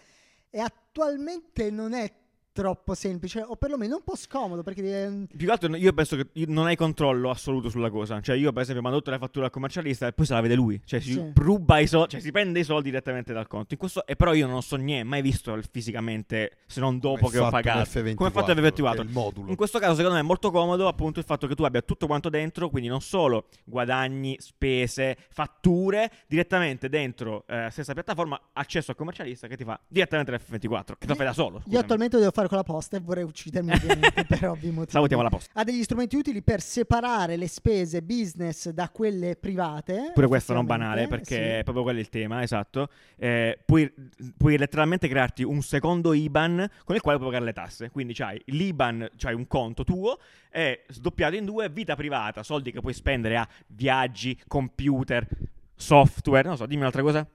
e 0.50 0.61
attualmente 0.61 1.71
non 1.71 1.95
è 1.95 2.12
troppo 2.54 2.94
semplice 2.94 3.40
o 3.44 3.56
perlomeno 3.56 3.96
un 3.96 4.02
po' 4.04 4.14
scomodo 4.14 4.62
perché 4.62 5.02
ehm, 5.02 5.26
Più 5.26 5.44
che 5.44 5.50
altro 5.52 5.75
io 5.75 5.92
penso 5.92 6.14
che 6.14 6.28
io- 6.34 6.46
non 6.49 6.66
hai 6.66 6.76
controllo 6.76 7.28
assoluto 7.28 7.68
sulla 7.68 7.90
cosa. 7.90 8.20
Cioè, 8.20 8.37
io 8.37 8.52
per 8.52 8.62
esempio 8.62 8.80
mando 8.82 8.99
tutta 8.99 9.11
la 9.11 9.18
fattura 9.18 9.46
al 9.46 9.50
commercialista 9.50 10.06
e 10.06 10.12
poi 10.12 10.25
se 10.25 10.34
la 10.34 10.40
vede 10.40 10.54
lui. 10.54 10.80
Cioè, 10.84 11.00
si 11.00 11.12
Sì. 11.14 11.32
ruba 11.34 11.80
i 11.80 11.88
soldi, 11.88 12.11
cioè 12.11 12.20
si 12.20 12.30
prende 12.30 12.61
i 12.61 12.64
soldi 12.64 12.90
direttamente 12.90 13.32
dal 13.32 13.49
conto. 13.49 13.75
In 13.75 13.78
questo, 13.78 14.06
e 14.06 14.14
però 14.14 14.32
io 14.34 14.46
non 14.46 14.62
so 14.62 14.76
niente, 14.76 15.02
mai 15.04 15.20
visto 15.20 15.58
fisicamente, 15.68 16.58
se 16.66 16.78
non 16.80 16.99
dopo 17.00 17.28
che 17.28 17.38
ho 17.38 17.50
pagato. 17.50 17.90
Come 18.14 18.28
è 18.28 18.32
fatto 18.32 18.52
l'F24. 18.52 18.92
che 18.94 18.99
è 19.00 19.04
il 19.04 19.11
modulo. 19.11 19.50
In 19.50 19.56
questo 19.56 19.79
caso, 19.81 19.94
secondo 19.96 20.14
me, 20.14 20.20
è 20.20 20.24
molto 20.24 20.50
comodo 20.52 20.87
appunto 20.87 21.18
il 21.18 21.24
fatto 21.24 21.48
che 21.48 21.57
tu 21.57 21.64
abbia 21.64 21.83
tutto 21.83 22.07
quanto 22.07 22.29
dentro, 22.29 22.70
quindi 22.70 22.88
non 22.88 23.00
solo 23.00 23.46
guadagni, 23.64 24.37
spese, 24.38 25.16
fatture, 25.31 26.11
direttamente 26.29 26.88
dentro 26.88 27.44
eh, 27.48 27.68
stessa 27.70 27.92
piattaforma, 27.94 28.40
accesso 28.52 28.92
al 28.92 28.96
commercialista 28.96 29.48
che 29.48 29.57
ti 29.57 29.64
fa 29.64 29.79
direttamente 29.88 30.33
l'F24, 30.33 30.94
che 30.98 31.07
lo 31.09 31.14
fai 31.16 31.26
da 31.26 31.33
solo. 31.33 31.57
Io 31.57 31.62
scusami. 31.62 31.83
attualmente 31.83 32.14
lo 32.16 32.20
devo 32.22 32.33
fare 32.33 32.43
con 32.48 32.57
la 32.57 32.64
posta 32.64 32.96
e 32.96 33.00
vorrei 33.00 33.24
uccidermi 33.24 33.72
ovviamente 33.72 34.24
per 34.28 34.48
ovvi 34.48 34.68
motivi. 34.68 34.90
Salutiamo 34.90 35.22
la 35.22 35.28
posta. 35.28 35.61
Ha 35.61 35.64
degli 35.64 35.83
strumenti 35.83 36.16
utili 36.16 36.42
per 36.42 36.61
separare 36.61 37.37
le 37.37 37.48
spese 37.48 38.02
business 38.02 38.68
da 38.70 38.88
quelle 38.90 39.37
private. 39.37 40.11
Pure 40.14 40.26
questo 40.26 40.52
non 40.52 40.66
banale, 40.66 41.09
perché 41.09 41.35
sì. 41.35 41.40
è 41.40 41.61
proprio 41.62 41.85
quello 41.85 42.00
il 42.00 42.09
tema, 42.09 42.42
esatto. 42.42 42.88
Eh, 43.16 43.59
puoi, 43.64 43.92
puoi 44.37 44.57
letteralmente 44.59 45.09
crearti 45.09 45.42
un 45.42 45.62
secondo 45.62 46.12
IBAN 46.12 46.68
con 46.85 46.94
il 46.94 47.00
quale 47.00 47.18
puoi 47.18 47.30
pagare 47.30 47.46
le 47.46 47.52
tasse. 47.52 47.90
Quindi 47.90 48.14
c'hai 48.14 48.40
l'IBAN, 48.46 49.11
c'hai 49.16 49.35
un 49.35 49.46
conto 49.46 49.85
tuo, 49.85 50.18
è 50.50 50.83
sdoppiato 50.88 51.37
in 51.37 51.44
due, 51.44 51.68
vita 51.68 51.96
privata, 51.96 52.42
soldi 52.42 52.70
che 52.70 52.80
puoi 52.80 52.94
spendere 52.94 53.37
a 53.37 53.48
viaggi, 53.68 54.38
computer, 54.46 55.26
software, 55.74 56.46
non 56.46 56.57
so, 56.57 56.66
dimmi 56.66 56.80
un'altra 56.80 57.02
cosa. 57.02 57.26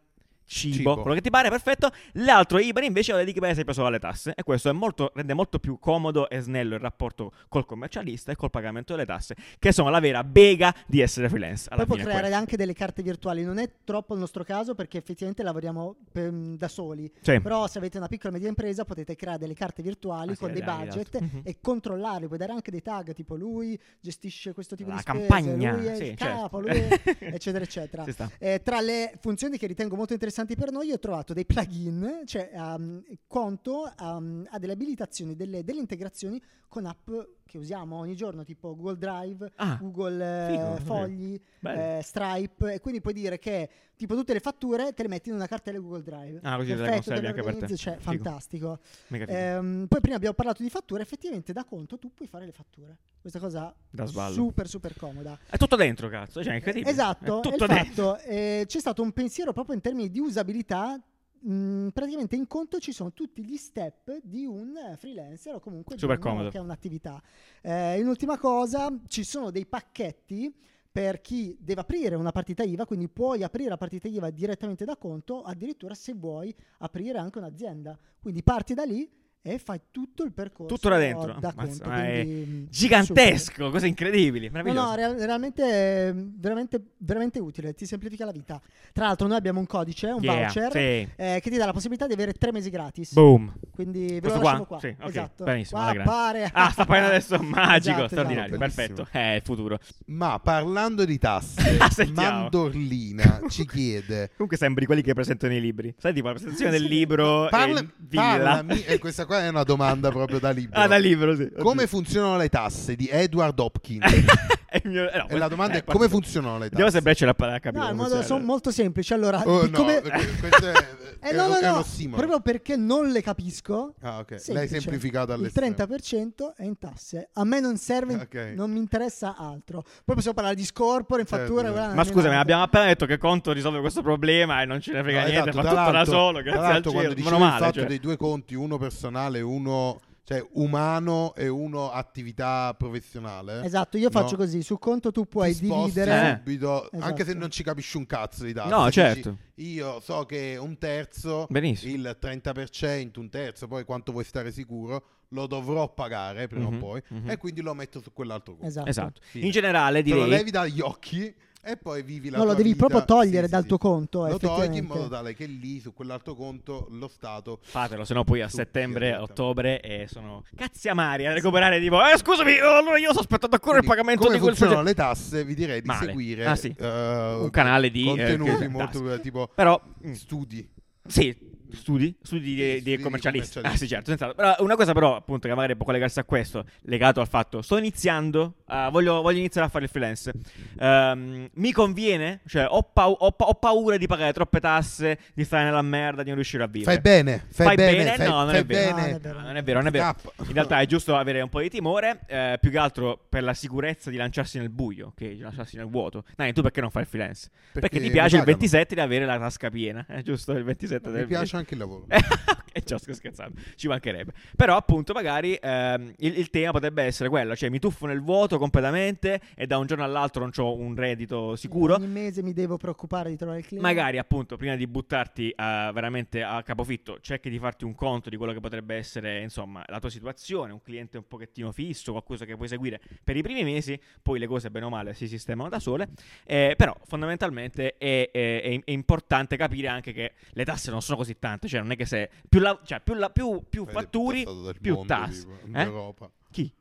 Cibo, 0.50 0.74
Cibo. 0.76 1.02
quello 1.02 1.16
che 1.16 1.22
ti 1.22 1.30
pare, 1.30 1.48
perfetto. 1.50 1.92
L'altro 2.14 2.58
IBAN 2.58 2.84
invece 2.86 3.12
lo 3.12 3.20
dedichi 3.20 3.40
per 3.40 3.50
esempio 3.52 3.72
solo 3.72 3.86
alle 3.88 4.00
tasse. 4.00 4.34
E 4.36 4.42
questo 4.42 4.68
è 4.70 4.72
molto, 4.72 5.12
rende 5.14 5.36
molto 5.36 5.60
più 5.60 5.78
comodo 5.78 6.28
e 6.28 6.40
snello 6.40 6.74
il 6.74 6.82
rapporto 6.82 7.32
col 7.48 7.66
commercialista 7.68 8.32
e 8.32 8.36
col 8.36 8.50
pagamento 8.50 8.94
delle 8.94 9.06
tasse, 9.06 9.36
che 9.60 9.72
sono 9.72 9.90
la 9.92 10.00
vera 10.00 10.24
bega 10.24 10.74
di 10.88 11.02
essere 11.02 11.30
freelance. 11.30 11.68
Alla 11.70 11.86
Poi 11.86 11.86
può 11.86 11.96
è 11.98 12.00
creare 12.00 12.22
questo. 12.22 12.38
anche 12.40 12.58
delle 12.58 12.74
carte 12.74 13.04
virtuali. 13.04 13.44
Non 13.44 13.60
è 13.60 13.70
troppo 13.84 14.16
il 14.16 14.20
nostro 14.20 14.44
caso 14.44 14.74
perché 14.74 14.98
effettivamente 14.98 15.44
lavoriamo 15.44 15.96
per- 16.12 16.32
da 16.32 16.68
soli. 16.68 17.12
Sì. 17.22 17.40
Però 17.40 17.68
se 17.68 17.78
avete 17.78 17.98
una 18.00 18.08
piccola 18.08 18.30
e 18.30 18.34
media 18.34 18.50
impresa 18.50 18.84
potete 18.86 19.16
creare 19.16 19.38
delle 19.38 19.54
carte 19.54 19.84
virtuali 19.84 20.32
Ah, 20.32 20.34
sì, 20.34 20.40
con 20.40 20.52
dei 20.52 20.64
le 20.64 20.68
hai, 20.72 20.86
budget. 20.88 21.20
Mhm. 21.20 21.42
e 21.44 21.58
controllarli. 21.62 22.26
Puoi 22.26 22.40
dare 22.40 22.54
anche 22.54 22.72
dei 22.72 22.82
tag 22.82 23.14
tipo 23.14 23.36
lui 23.36 23.80
gestisce 24.00 24.54
questo 24.54 24.76
tipo 24.76 24.90
La 24.90 24.96
di 24.96 25.02
spese, 25.02 25.18
campagna, 25.28 25.76
lui 25.76 25.86
è 25.86 25.96
sì, 25.96 26.04
il 26.06 26.18
certo. 26.18 26.42
capo, 26.42 26.60
lui 26.60 26.70
è- 26.72 27.02
eccetera 27.38 27.64
eccetera. 27.64 28.04
Eh, 28.40 28.62
tra 28.64 28.82
le 28.82 29.14
funzioni 29.22 29.60
che 29.60 29.68
ritengo 29.68 29.96
molto 29.96 30.14
interessanti 30.14 30.38
per 30.46 30.72
noi, 30.72 30.92
ho 30.92 31.00
trovato 31.00 31.34
dei 31.34 31.46
plugin, 31.46 32.24
cioè 32.26 32.52
um, 32.54 33.04
Conto 33.28 33.92
um, 34.00 34.46
ha 34.50 34.60
delle 34.60 34.74
abilitazioni, 34.74 35.36
delle, 35.36 35.64
delle 35.64 35.80
integrazioni 35.80 36.42
con 36.68 36.86
app 36.86 37.10
che 37.50 37.58
usiamo 37.58 37.98
ogni 37.98 38.16
giorno, 38.16 38.44
tipo 38.44 38.76
Google 38.76 38.98
Drive, 38.98 39.52
Ah, 39.56 39.78
Google 39.82 40.76
eh, 40.76 40.80
Fogli, 40.82 41.42
eh, 41.64 42.00
Stripe, 42.04 42.74
e 42.74 42.80
quindi 42.80 43.02
puoi 43.02 43.14
dire 43.14 43.40
che 43.40 43.68
tipo 43.96 44.16
tutte 44.16 44.34
le 44.34 44.40
fatture 44.40 44.94
te 44.94 45.02
le 45.02 45.10
metti 45.10 45.30
in 45.30 45.36
una 45.36 45.48
cartella 45.48 45.80
Google 45.80 46.04
Drive. 46.04 46.40
Ah, 46.44 46.56
così 46.58 46.70
te 46.70 46.76
le 46.76 46.84
Perfetto, 46.90 47.20
te 47.20 47.28
anche 47.28 47.42
per 47.42 47.56
te. 47.58 47.76
Cioè, 47.76 47.94
Figo. 47.98 48.04
fantastico. 48.04 48.80
Ehm, 49.10 49.86
poi 49.88 50.00
prima 50.00 50.16
abbiamo 50.16 50.36
parlato 50.36 50.62
di 50.62 50.70
fatture, 50.70 51.02
effettivamente 51.02 51.52
da 51.52 51.64
conto 51.66 51.98
tu 51.98 52.14
puoi 52.14 52.28
fare 52.28 52.46
le 52.46 52.52
fatture. 52.52 52.98
Questa 53.20 53.40
cosa 53.40 53.74
Da 53.90 54.06
sballo. 54.06 54.34
super 54.34 54.68
super 54.68 54.96
comoda. 54.96 55.38
È 55.50 55.58
tutto 55.58 55.76
dentro, 55.76 56.08
cazzo. 56.08 56.44
Cioè, 56.44 56.54
è 56.54 56.56
incredibile. 56.58 56.92
Esatto, 56.92 57.40
È 57.40 57.42
tutto 57.42 57.66
dentro. 57.66 58.14
fatto, 58.16 58.18
eh, 58.30 58.64
c'è 58.68 58.80
stato 58.80 59.02
un 59.02 59.12
pensiero 59.12 59.52
proprio 59.54 59.74
in 59.76 59.82
termini 59.82 60.10
di 60.12 60.20
usabilità. 60.20 61.00
Mh, 61.42 61.90
praticamente 61.90 62.36
in 62.36 62.48
conto 62.48 62.80
ci 62.80 62.92
sono 62.92 63.14
tutti 63.14 63.44
gli 63.44 63.58
step 63.58 64.20
di 64.24 64.46
un 64.46 64.74
freelancer 64.98 65.56
o 65.56 65.60
comunque 65.60 65.96
di 65.96 66.02
Super 66.02 66.18
uno 66.18 66.30
comodo. 66.30 66.50
che 66.50 66.58
ha 66.58 66.62
un'attività. 66.62 67.22
Eh, 67.62 68.00
in 68.00 68.08
ultima 68.08 68.38
cosa, 68.38 68.92
ci 69.08 69.24
sono 69.24 69.52
dei 69.52 69.66
pacchetti 69.66 70.54
per 70.92 71.22
chi 71.22 71.56
deve 71.60 71.82
aprire 71.82 72.16
una 72.16 72.32
partita 72.32 72.64
IVA, 72.64 72.86
quindi 72.86 73.08
puoi 73.08 73.44
aprire 73.44 73.70
la 73.70 73.78
partita 73.78 74.08
IVA 74.08 74.32
direttamente 74.32 74.86
da 74.86 74.98
conto, 74.98 75.44
addirittura 75.44 75.94
se 75.94 76.14
vuoi 76.14 76.54
aprire 76.80 77.20
anche 77.20 77.38
un'azienda. 77.38 77.98
Quindi 78.20 78.44
parti 78.44 78.74
da 78.74 78.84
lì 78.84 79.10
e 79.42 79.58
fai 79.58 79.80
tutto 79.92 80.24
il 80.24 80.34
percorso 80.34 80.74
Tutto 80.76 80.90
là 80.90 80.98
dentro. 80.98 81.38
da 81.40 81.54
Ammazza, 81.56 81.84
conto. 81.86 82.02
quindi, 82.02 82.46
mm, 82.46 82.66
Gigantesco, 82.70 83.70
cose 83.72 83.88
incredibili, 83.88 84.48
super. 84.48 84.64
No, 84.66 84.74
no, 84.74 84.96
real- 84.96 85.16
realmente, 85.16 86.14
veramente, 86.38 86.82
veramente 86.98 87.40
utile, 87.40 87.74
ti 87.74 87.86
semplifica 87.86 88.26
la 88.26 88.32
vita. 88.32 88.62
Tra 88.92 89.06
l'altro 89.08 89.28
noi 89.28 89.38
abbiamo 89.38 89.60
un 89.60 89.66
codice, 89.66 90.08
un 90.08 90.22
Yeah, 90.22 90.34
voucher, 90.36 90.72
sì. 90.72 90.78
eh, 91.16 91.40
che 91.42 91.50
ti 91.50 91.58
dà 91.58 91.66
la 91.66 91.72
possibilità 91.74 92.06
di 92.06 92.14
avere 92.14 92.34
tre 92.34 92.52
mesi 92.52 92.70
gratis. 92.70 93.14
Boom. 93.14 93.54
Quindi 93.72 94.08
ve 94.16 94.20
Questo 94.20 94.38
lo 94.40 94.42
qua? 94.42 94.50
lasciamo 94.52 94.66
qua. 94.66 94.80
Sì, 94.80 94.96
ok, 95.00 95.10
esatto. 95.10 95.44
benissimo, 95.46 95.80
Qua 95.82 95.90
appare- 96.02 96.50
Ah, 96.54 96.70
sta 96.72 96.82
apparendo 96.82 97.08
adesso, 97.08 97.38
magico, 97.42 97.90
Esatto, 97.96 98.08
straordinario, 98.10 98.56
esatto. 98.56 98.74
perfetto. 98.76 99.08
È 99.10 99.36
il 99.36 99.42
futuro. 99.44 99.80
Ma 100.08 100.40
parlando 100.40 101.06
di 101.06 101.18
tasse, 101.18 101.78
Ah. 101.80 101.90
Mandorlina 102.14 103.42
ci 103.50 103.66
chiede 103.66 104.30
Comunque 104.34 104.58
sembri 104.58 104.86
quelli 104.86 105.02
che 105.02 105.14
presentano 105.14 105.54
i 105.54 105.62
libri. 105.62 105.94
Sai, 105.98 106.14
tipo 106.14 106.28
la 106.28 106.34
presentazione 106.34 106.72
del 106.72 106.84
libro 106.84 107.48
Parla- 107.50 107.80
e 107.80 107.88
Villa. 107.98 108.22
parlami, 108.22 108.84
e 108.84 108.98
questa 108.98 109.26
qua 109.30 109.42
è 109.44 109.48
una 109.50 109.64
domanda 109.64 110.10
proprio 110.10 110.40
da 110.40 110.50
libro. 110.50 110.80
Ah, 110.80 110.88
da 110.88 110.98
libro, 110.98 111.36
sì. 111.36 111.50
Come 111.60 111.86
funzionano 111.86 112.36
le 112.38 112.50
tasse 112.50 112.96
di 112.96 113.08
Edward 113.10 113.58
Hopkins? 113.60 114.04
È 114.72 114.80
il 114.84 114.92
mio- 114.92 115.10
eh, 115.10 115.18
no, 115.18 115.28
e 115.30 115.38
la 115.40 115.48
domanda 115.48 115.78
eh, 115.78 115.80
è 115.80 115.84
come 115.92 116.08
funzionano 116.08 116.60
le 116.60 116.70
tasse? 116.70 117.02
Breccia 117.02 117.26
l'ha 117.26 117.34
l'ha 117.36 117.60
capito. 117.60 117.82
No, 117.84 117.90
in 117.90 117.96
modo 117.96 118.10
funziona. 118.10 118.24
son- 118.40 118.44
molto 118.44 118.70
semplice. 118.70 119.16
Allora, 119.16 119.42
Oh, 119.44 119.64
di 119.66 119.72
no, 119.72 119.78
come... 119.78 120.00
que- 120.00 120.12
questo 120.40 120.68
è, 120.70 120.74
Eh, 121.22 121.32
è 121.32 121.36
no, 121.36 121.48
no, 121.48 121.58
è 121.58 121.62
no, 121.66 121.80
ossimoro. 121.80 122.16
proprio 122.18 122.40
perché 122.40 122.78
non 122.78 123.10
le 123.10 123.22
capisco. 123.22 123.94
Ah, 124.02 124.20
ok. 124.20 124.30
L'hai 124.30 124.40
semplice. 124.40 124.80
semplificato 124.80 125.34
Il 125.34 125.40
all'estremo. 125.40 125.76
30% 125.76 126.54
è 126.56 126.64
in 126.64 126.78
tasse. 126.78 127.30
A 127.34 127.44
me 127.44 127.60
non 127.60 127.76
serve, 127.76 128.14
Ok. 128.14 128.54
non 128.56 128.72
mi 128.72 128.78
interessa 128.78 129.36
altro. 129.38 129.82
Poi 130.06 130.16
possiamo 130.16 130.34
parlare 130.36 130.56
di 130.56 130.64
scorpore, 130.64 131.22
in 131.22 131.28
Certo, 131.28 131.46
fattura. 131.56 131.74
certo. 131.74 131.96
Ma 131.96 132.04
scusami, 132.06 132.36
abbiamo 132.36 132.64
appena 132.64 132.86
detto 132.86 133.06
che 133.06 133.18
Conto 133.18 133.52
risolve 133.52 133.82
questo 133.82 134.02
problema 134.02 134.62
e 134.62 134.66
non 134.66 134.80
ce 134.80 134.94
ne 134.94 135.02
frega 135.02 135.20
No, 135.24 135.28
niente, 135.28 135.50
esatto, 135.50 135.68
fa 135.68 135.76
tutto 135.76 135.92
da 135.92 136.06
solo, 136.06 136.42
grazie 136.42 136.60
al 136.76 136.84
cielo. 136.84 137.14
quando 137.22 137.38
male, 137.38 137.54
il 137.58 137.60
fatto 137.64 137.80
cioè. 137.80 137.86
dei 137.88 138.00
due 138.00 138.16
conti, 138.16 138.54
uno 138.56 138.78
personale, 138.78 139.19
uno 139.28 140.00
cioè 140.24 140.46
umano 140.54 141.34
e 141.36 141.48
uno 141.48 141.90
attività 141.90 142.76
professionale. 142.78 143.64
Esatto, 143.64 143.98
io 143.98 144.12
faccio 144.12 144.34
No. 144.34 144.38
così. 144.38 144.62
Sul 144.62 144.78
conto 144.78 145.12
tu 145.12 145.26
puoi 145.26 145.56
dividere. 145.58 146.30
Eh. 146.34 146.36
subito, 146.38 146.88
anche 147.00 147.16
se 147.16 147.22
Esatto. 147.24 147.38
non 147.40 147.50
ci 147.50 147.64
capisci 147.64 147.98
un 147.98 148.06
cazzo 148.06 148.44
di 148.44 148.54
tasse. 148.54 148.70
No, 148.70 148.86
Dici, 148.86 148.92
certo. 148.92 149.38
io 149.56 150.00
so 150.02 150.26
che 150.26 150.56
un 150.60 150.78
terzo, 150.78 151.48
Benissimo. 151.50 151.96
il 151.96 152.18
30%, 152.22 153.20
un 153.20 153.30
terzo, 153.30 153.68
poi 153.68 153.84
quanto 153.86 154.12
vuoi 154.12 154.24
stare 154.24 154.52
sicuro, 154.52 155.04
lo 155.30 155.48
dovrò 155.48 155.92
pagare 155.92 156.48
prima 156.48 156.70
Mhm, 156.70 156.76
o 156.76 156.78
poi 156.78 157.02
mhm. 157.08 157.30
e 157.32 157.38
quindi 157.38 157.62
lo 157.62 157.74
metto 157.74 158.00
su 158.00 158.14
quell'altro 158.14 158.54
conto. 158.54 158.68
Esatto. 158.68 158.88
Esatto. 158.90 159.22
In 159.34 159.50
generale 159.50 160.04
Te 160.04 160.10
lo 160.10 160.16
direi 160.26 160.30
levi 160.30 160.52
dagli 160.52 160.80
occhi 160.80 161.34
e 161.62 161.78
poi 161.78 162.02
vivi 162.04 162.30
la 162.30 162.38
No, 162.38 162.44
lo 162.44 162.50
tua 162.50 162.58
devi 162.58 162.74
vita. 162.74 162.86
proprio 162.88 163.06
togliere 163.06 163.46
Sì, 163.46 163.52
dal 163.52 163.62
sì, 163.64 163.68
tuo 163.68 163.78
conto. 163.78 164.28
Lo 164.28 164.38
togli 164.38 164.78
in 164.78 164.86
modo 164.86 165.08
tale 165.10 165.34
che 165.34 165.46
lì, 165.46 165.80
su 165.80 165.94
quell'altro 165.94 166.34
conto, 166.36 166.88
lo 166.92 167.08
Stato 167.08 167.60
Fatelo, 167.62 168.06
se 168.06 168.14
no 168.14 168.24
poi 168.24 168.42
a 168.42 168.48
settembre, 168.48 169.16
ottobre 169.16 169.80
e 169.82 170.08
sono 170.08 170.44
cazzi 170.56 170.88
amari 170.90 171.26
a 171.26 171.34
recuperare 171.34 171.80
tipo 171.80 172.00
Eh 172.04 172.18
scusami, 172.18 172.60
oh, 172.60 172.78
allora 172.78 172.98
io 172.98 173.12
sto 173.12 173.20
aspettando 173.20 173.56
ancora 173.56 173.78
il 173.80 173.84
Quindi, 173.86 173.98
pagamento 173.98 174.24
come 174.24 174.36
di 174.36 174.42
quel 174.42 174.56
funzionano 174.56 174.84
progetto 174.84 175.04
le 175.04 175.14
tasse, 175.14 175.44
vi 175.44 175.54
direi 175.56 175.82
di 175.82 175.88
Male. 175.88 176.06
seguire 176.06 176.46
Ah, 176.46 176.56
sì. 176.56 176.74
eh, 176.78 177.38
Un 177.42 177.50
canale 177.52 177.92
di, 177.92 178.04
eh, 178.04 178.06
contenuti 178.08 178.58
che- 178.58 178.68
molto 178.68 179.04
tasse. 179.04 179.20
tipo 179.22 179.50
Però 179.54 179.80
mm, 180.08 180.12
studi. 180.14 180.70
Sì, 181.08 181.36
studi, 181.72 182.16
studi 182.22 182.56
di, 182.56 182.82
di 182.82 182.98
commercialisti. 183.02 183.60
Ah, 183.60 183.76
sì, 183.76 183.88
certo, 183.88 184.10
senz'altro. 184.10 184.36
Però 184.36 184.56
una 184.60 184.76
cosa 184.76 184.94
però, 184.94 185.16
appunto, 185.16 185.48
che 185.48 185.54
magari 185.56 185.76
può 185.76 185.86
collegarsi 185.86 186.20
a 186.20 186.24
questo, 186.24 186.66
legato 186.82 187.20
al 187.20 187.28
fatto, 187.28 187.62
sto 187.62 187.78
iniziando, 187.78 188.56
ah, 188.70 188.90
voglio, 188.90 189.22
voglio 189.22 189.40
iniziare 189.40 189.68
a 189.68 189.70
fare 189.70 189.86
il 189.86 189.90
freelance. 189.90 190.32
Ehm, 190.80 191.50
mi 191.54 191.72
conviene? 191.72 192.42
Cioè, 192.48 192.66
ho, 192.70 192.84
pau- 192.84 193.16
ho 193.20 193.32
pa- 193.32 193.46
ho 193.46 193.54
paura 193.56 193.98
di 193.98 194.08
pagare 194.08 194.34
troppe 194.34 194.60
tasse, 194.60 195.20
di 195.34 195.44
stare 195.44 195.66
nella 195.66 195.82
merda, 195.82 196.22
di 196.22 196.28
non 196.28 196.36
riuscire 196.36 196.64
a 196.64 196.68
vivere. 196.68 196.92
Fai 196.94 197.02
bene, 197.02 197.46
fai, 197.50 197.66
Fai 197.68 197.76
bene, 197.76 197.98
bene? 197.98 198.16
fai, 198.16 198.28
No, 198.28 198.36
non 198.44 198.50
fai 198.50 198.60
è 198.60 198.66
vero. 198.66 198.96
bene. 198.96 199.02
No, 199.02 199.08
non 199.08 199.16
è 199.16 199.20
vero. 199.20 199.40
No, 199.40 199.46
non 199.46 199.58
è 199.58 199.64
vero, 199.64 199.80
è 199.80 199.92
vero. 199.92 200.16
In 200.48 200.54
realtà 200.54 200.80
è 200.80 200.86
giusto 200.86 201.16
avere 201.16 201.42
un 201.42 201.50
po' 201.50 201.62
di 201.62 201.70
timore, 201.70 202.20
eh, 202.28 202.58
più 202.60 202.70
che 202.72 202.78
altro 202.78 203.20
per 203.30 203.44
la 203.44 203.54
sicurezza 203.54 204.10
di 204.10 204.18
lanciarsi 204.18 204.58
nel 204.60 204.70
buio, 204.70 205.14
che 205.16 205.30
di 205.36 205.40
lanciarsi 205.40 205.76
nel 205.78 205.88
vuoto. 205.88 206.24
Dai, 206.36 206.54
tu 206.54 206.62
perché 206.62 206.82
non 206.82 206.90
fai 206.92 207.04
il 207.04 207.08
freelance? 207.08 207.50
Perché, 207.74 207.98
ti 207.98 208.06
mi 208.06 208.12
piace 208.12 208.36
il 208.36 208.42
pagano. 208.44 208.58
27 208.58 208.96
di 208.96 209.02
avere 209.02 209.26
la 209.26 209.38
tasca 209.40 209.70
piena, 209.70 210.06
è 210.08 210.22
giusto? 210.22 210.52
Il 210.54 210.64
27 210.64 211.10
Mi 211.10 211.16
del 211.16 211.28
piace 211.28 211.56
anche 211.58 211.74
il 211.74 211.80
lavoro. 211.80 212.06
e 212.72 212.84
ciò 212.84 212.98
sto 212.98 213.14
scherzando, 213.14 213.60
ci 213.76 213.88
mancherebbe. 213.88 214.32
Però, 214.56 214.76
appunto, 214.76 215.14
magari 215.14 215.58
ehm, 215.60 216.14
il, 216.18 216.38
il 216.38 216.50
tema 216.50 216.72
potrebbe 216.72 217.04
essere 217.04 217.30
quello: 217.30 217.56
cioè 217.56 217.70
mi 217.70 217.80
tuffo 217.80 218.06
nel 218.06 218.22
vuoto 218.22 218.58
completamente 218.60 219.42
e 219.56 219.66
da 219.66 219.78
un 219.80 219.88
giorno 219.88 220.04
all'altro 220.04 220.42
non 220.42 220.52
ho 220.56 220.76
un 220.76 220.96
reddito 220.96 221.56
sicuro. 221.56 221.96
Ogni 221.96 222.08
mese 222.08 222.44
mi 222.44 222.54
devo 222.54 222.78
preoccupare 222.78 223.30
di 223.32 223.36
trovare 223.38 223.60
il 223.60 223.66
cliente. 223.66 223.88
Magari, 223.88 224.18
appunto, 224.20 224.56
prima 224.58 224.76
di 224.76 224.86
buttarti 224.86 225.50
eh, 225.50 225.54
veramente 225.56 226.44
a 226.44 226.62
capofitto, 226.62 227.20
cerchi 227.22 227.50
di 227.50 227.58
farti 227.58 227.86
un 227.86 227.96
conto 227.96 228.30
di 228.30 228.38
quello 228.38 228.54
che 228.54 228.60
potrebbe 228.60 228.96
essere, 228.96 229.42
insomma, 229.42 229.84
la 229.88 230.00
tua 230.00 230.10
situazione, 230.10 230.72
un 230.74 230.82
cliente 230.84 231.18
un 231.18 231.28
pochettino 231.28 231.72
fisso, 231.72 232.12
qualcosa 232.12 232.46
che 232.46 232.56
puoi 232.56 232.68
seguire 232.68 233.00
per 233.24 233.36
i 233.38 233.42
primi 233.42 233.64
mesi, 233.64 234.00
poi 234.22 234.38
le 234.40 234.46
cose, 234.48 234.70
bene 234.70 234.86
o 234.86 234.90
male, 234.90 235.14
si 235.14 235.28
sistemano 235.28 235.70
da 235.70 235.80
sole. 235.80 236.10
Eh, 236.46 236.74
però, 236.78 236.96
fondamentalmente, 237.06 237.96
è, 237.98 238.30
è- 238.32 238.62
è- 238.62 238.80
è 238.84 238.92
importante 238.92 239.56
capire 239.58 239.88
anche 239.88 240.12
che 240.12 240.34
le 240.52 240.66
tasse 240.66 240.92
non 240.92 241.02
sono 241.02 241.18
così 241.18 241.38
tante, 241.40 241.68
cioè 241.68 241.80
non 241.82 241.92
è 241.92 241.96
che 241.96 242.06
se 242.06 242.30
più, 242.50 242.60
la- 242.60 242.80
cioè, 242.84 243.00
più, 243.02 243.14
la- 243.14 243.30
più- 243.30 243.64
più 243.70 243.86
fatturi, 243.86 244.46
più 244.82 245.04
tasse. 245.06 245.42
tipo, 245.42 245.58
in 245.68 245.76
Eh? 245.76 245.84
Europa. 245.84 246.30
Chi? 246.52 246.72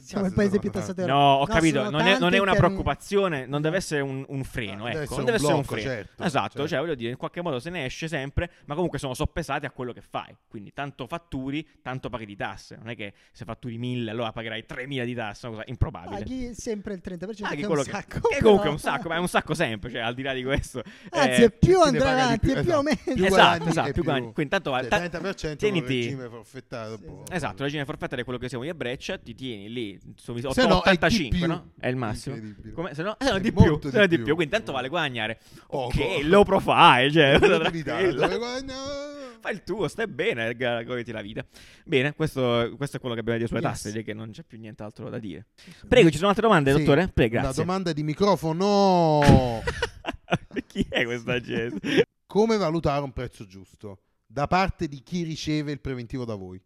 Siamo 0.00 0.26
il 0.26 0.32
paese 0.32 0.58
più 0.58 0.70
tassato 0.70 1.06
No, 1.06 1.34
ho 1.36 1.38
No, 1.40 1.44
capito, 1.46 1.88
non 1.90 2.00
è, 2.02 2.18
non 2.18 2.34
è 2.34 2.38
una 2.38 2.54
preoccupazione, 2.54 3.46
non 3.46 3.62
deve 3.62 3.76
essere 3.78 4.00
un, 4.00 4.24
un 4.28 4.44
freno, 4.44 4.84
Ah, 4.86 4.90
deve 4.90 5.02
ecco, 5.04 5.10
non 5.16 5.20
un 5.20 5.24
deve 5.26 5.36
essere 5.38 5.52
un 5.54 5.60
blocco, 5.60 5.74
freno. 5.74 5.90
certo, 5.90 6.22
esatto, 6.24 6.48
certo. 6.52 6.68
cioè 6.68 6.78
voglio 6.80 6.94
dire, 6.94 7.10
in 7.10 7.16
qualche 7.16 7.42
modo 7.42 7.58
se 7.60 7.70
ne 7.70 7.84
esce 7.84 8.08
sempre, 8.08 8.50
ma 8.66 8.74
comunque 8.74 8.98
sono 8.98 9.14
soppesati 9.14 9.66
a 9.66 9.70
quello 9.70 9.92
che 9.92 10.00
fai. 10.02 10.36
Quindi 10.48 10.72
tanto 10.72 11.06
fatturi, 11.06 11.66
tanto 11.82 12.08
paghi 12.08 12.26
di 12.26 12.36
tasse. 12.36 12.76
Non 12.76 12.88
è 12.90 12.96
che 12.96 13.12
se 13.32 13.44
fatturi 13.44 13.78
1000 13.78 14.10
allora 14.10 14.32
pagherai 14.32 14.64
3000 14.66 15.04
di 15.04 15.14
tasse, 15.14 15.46
una 15.46 15.56
cosa 15.56 15.68
improbabile. 15.70 16.18
Paghi 16.18 16.54
sempre 16.54 16.94
il 16.94 17.00
30%, 17.04 17.18
Paghi 17.18 17.36
che 17.56 17.62
è 17.62 17.66
quello 17.66 17.80
un 17.80 17.84
che, 17.84 17.90
sacco. 17.90 18.20
che 18.28 18.40
comunque 18.42 18.68
è 18.68 18.70
un 18.72 18.78
sacco, 18.78 19.08
ma 19.08 19.14
è 19.16 19.18
un 19.18 19.28
sacco 19.28 19.54
sempre, 19.54 19.90
cioè 19.90 20.00
al 20.00 20.14
di 20.14 20.22
là 20.22 20.32
di 20.32 20.42
questo. 20.42 20.82
Anzi, 21.10 21.42
eh, 21.42 21.44
è 21.46 21.50
più 21.50 21.80
andrà 21.80 22.10
avanti, 22.10 22.38
più, 22.40 22.50
è 22.54 22.62
più 22.62 22.70
esatto. 22.70 22.78
o 22.78 22.82
meno. 22.82 22.98
Più 23.14 23.24
esatto, 23.24 23.64
esatto, 23.68 23.84
più 23.84 23.92
più- 23.94 24.02
guadagni. 24.04 24.32
Quindi 24.32 24.52
tanto 24.52 24.70
va- 24.70 24.80
Cioè, 24.80 24.88
ta- 24.88 24.98
30% 24.98 25.46
è 25.46 25.50
un 25.50 25.56
tieniti- 25.56 25.94
regime 26.02 26.28
forfettario. 26.28 26.98
Boh. 26.98 27.24
Esatto, 27.30 27.56
la 27.58 27.64
regina 27.64 27.84
forfetta 27.84 28.16
è 28.16 28.24
quello 28.24 28.38
che 28.38 28.48
siamo 28.48 28.64
io 28.64 28.70
a 28.72 28.74
Breccia, 28.74 29.18
ti 29.18 29.34
tieni 29.34 29.69
lì 29.72 29.98
su 30.16 30.36
Se 30.36 30.66
no, 30.66 30.82
è 30.82 30.96
di 30.96 31.00
85, 31.06 31.38
più. 31.38 31.46
no? 31.46 31.70
È 31.78 31.88
il 31.88 31.96
massimo. 31.96 32.36
Come? 32.74 32.94
Se 32.94 33.02
no, 33.02 33.16
se 33.18 33.30
no 33.30 33.36
È 33.36 33.40
di 33.40 33.52
più, 33.52 33.78
se 33.82 33.90
no 33.98 34.02
di 34.02 34.08
di 34.08 34.16
più. 34.16 34.24
più, 34.24 34.34
quindi 34.34 34.52
tanto 34.54 34.72
vale 34.72 34.88
guadagnare. 34.88 35.38
Poco. 35.66 35.86
Ok, 36.00 36.22
low 36.24 36.44
profile, 36.44 37.10
cioè, 37.10 37.38
Fai 39.40 39.54
il 39.54 39.62
tuo, 39.64 39.88
stai 39.88 40.06
bene, 40.06 40.54
g- 40.54 40.84
goditi 40.84 41.12
la 41.12 41.22
vita. 41.22 41.42
Bene, 41.84 42.12
questo, 42.14 42.74
questo 42.76 42.98
è 42.98 43.00
quello 43.00 43.14
che 43.14 43.20
abbiamo 43.20 43.38
da 43.38 43.44
dire 43.44 43.48
sulle 43.48 43.60
Yes. 43.60 43.70
tasse, 43.70 43.88
direi 43.88 44.04
che 44.04 44.12
non 44.12 44.30
c'è 44.32 44.42
più 44.42 44.58
nient'altro 44.58 45.08
da 45.08 45.18
dire. 45.18 45.46
Prego, 45.88 46.10
ci 46.10 46.16
sono 46.18 46.28
altre 46.28 46.42
domande, 46.42 46.72
Sì, 46.72 46.78
dottore? 46.80 47.08
Prego, 47.08 47.40
grazie. 47.40 47.64
domanda 47.64 47.92
di 47.94 48.02
microfono. 48.02 49.62
Chi 50.66 50.86
è 50.88 51.04
questa 51.04 51.40
gente? 51.40 52.04
Come 52.26 52.56
valutare 52.58 53.02
un 53.02 53.12
prezzo 53.12 53.46
giusto? 53.46 54.00
Da 54.26 54.46
parte 54.46 54.88
di 54.88 55.00
chi 55.02 55.22
riceve 55.22 55.72
il 55.72 55.80
preventivo 55.80 56.24
da 56.26 56.34
voi? 56.34 56.60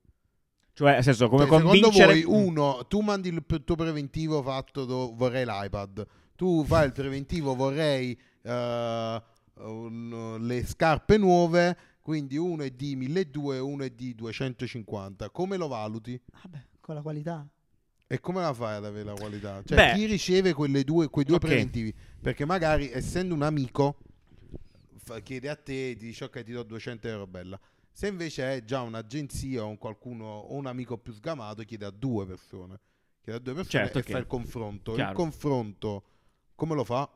Cioè, 0.75 0.93
nel 0.95 1.03
senso, 1.05 1.29
come 1.29 1.47
Cioè, 1.47 1.61
convincere... 1.61 2.15
Secondo 2.17 2.37
voi, 2.39 2.47
uno, 2.47 2.87
tu 2.89 3.01
mandi 3.01 3.29
il 3.29 3.45
tuo 3.65 3.77
preventivo 3.77 4.43
fatto, 4.43 4.85
do- 4.85 5.15
vorrei 5.15 5.45
l'iPad. 5.47 6.07
Tu 6.37 6.65
fai 6.65 6.87
il 6.87 6.93
preventivo, 6.93 7.55
vorrei 7.55 8.19
un- 9.55 10.37
le 10.41 10.67
scarpe 10.67 11.17
nuove. 11.17 11.77
Quindi 12.03 12.37
uno 12.37 12.65
è 12.65 12.71
di 12.71 12.97
1200 12.97 13.53
e 13.55 13.59
uno 13.61 13.85
è 13.85 13.91
di 13.91 14.15
250. 14.15 15.31
Come 15.31 15.57
lo 15.57 15.69
valuti? 15.69 16.21
Vabbè, 16.43 16.63
con 16.81 16.95
la 16.97 17.01
qualità. 17.03 17.47
E 18.07 18.21
come 18.21 18.43
la 18.43 18.53
fai 18.53 18.77
ad 18.77 18.85
avere 18.85 19.05
la 19.05 19.15
qualità? 19.15 19.63
Cioè, 19.65 19.77
Beh. 19.77 19.95
chi 19.95 20.05
riceve 20.05 20.53
quelle 20.53 20.85
due, 20.85 21.09
quei 21.09 21.25
due 21.25 21.37
Ok. 21.37 21.47
preventivi? 21.47 21.95
Perché 22.21 22.45
magari, 22.45 22.91
essendo 22.91 23.33
un 23.35 23.41
amico, 23.43 23.97
fa- 24.97 25.21
chiede 25.21 25.49
a 25.49 25.57
te 25.57 25.91
e 25.91 25.97
ti 25.97 26.05
dice 26.07 26.25
ok, 26.25 26.43
ti 26.43 26.53
do 26.53 26.63
200 26.63 27.09
euro, 27.09 27.27
bella. 27.27 27.59
Se 27.97 28.09
invece 28.09 28.57
è 28.57 28.65
già 28.65 28.81
un'agenzia 28.81 29.63
o 29.63 29.69
un 29.69 29.79
qualcuno 29.79 30.25
o 30.25 30.57
un 30.57 30.67
amico 30.67 30.99
più 30.99 31.13
sgamato, 31.13 31.63
chiede 31.63 31.85
a 31.85 31.91
due 31.91 32.27
persone. 32.27 32.81
Chiede 33.23 33.39
a 33.39 33.41
due 33.41 33.55
persone 33.55 33.85
Certo, 33.85 33.99
e 33.99 34.01
ok. 34.01 34.11
fa 34.11 34.19
il 34.19 34.27
confronto. 34.27 34.93
Chiaro. 34.95 35.11
Il 35.11 35.17
confronto, 35.17 36.03
come 36.57 36.75
lo 36.75 36.83
fa? 36.83 37.09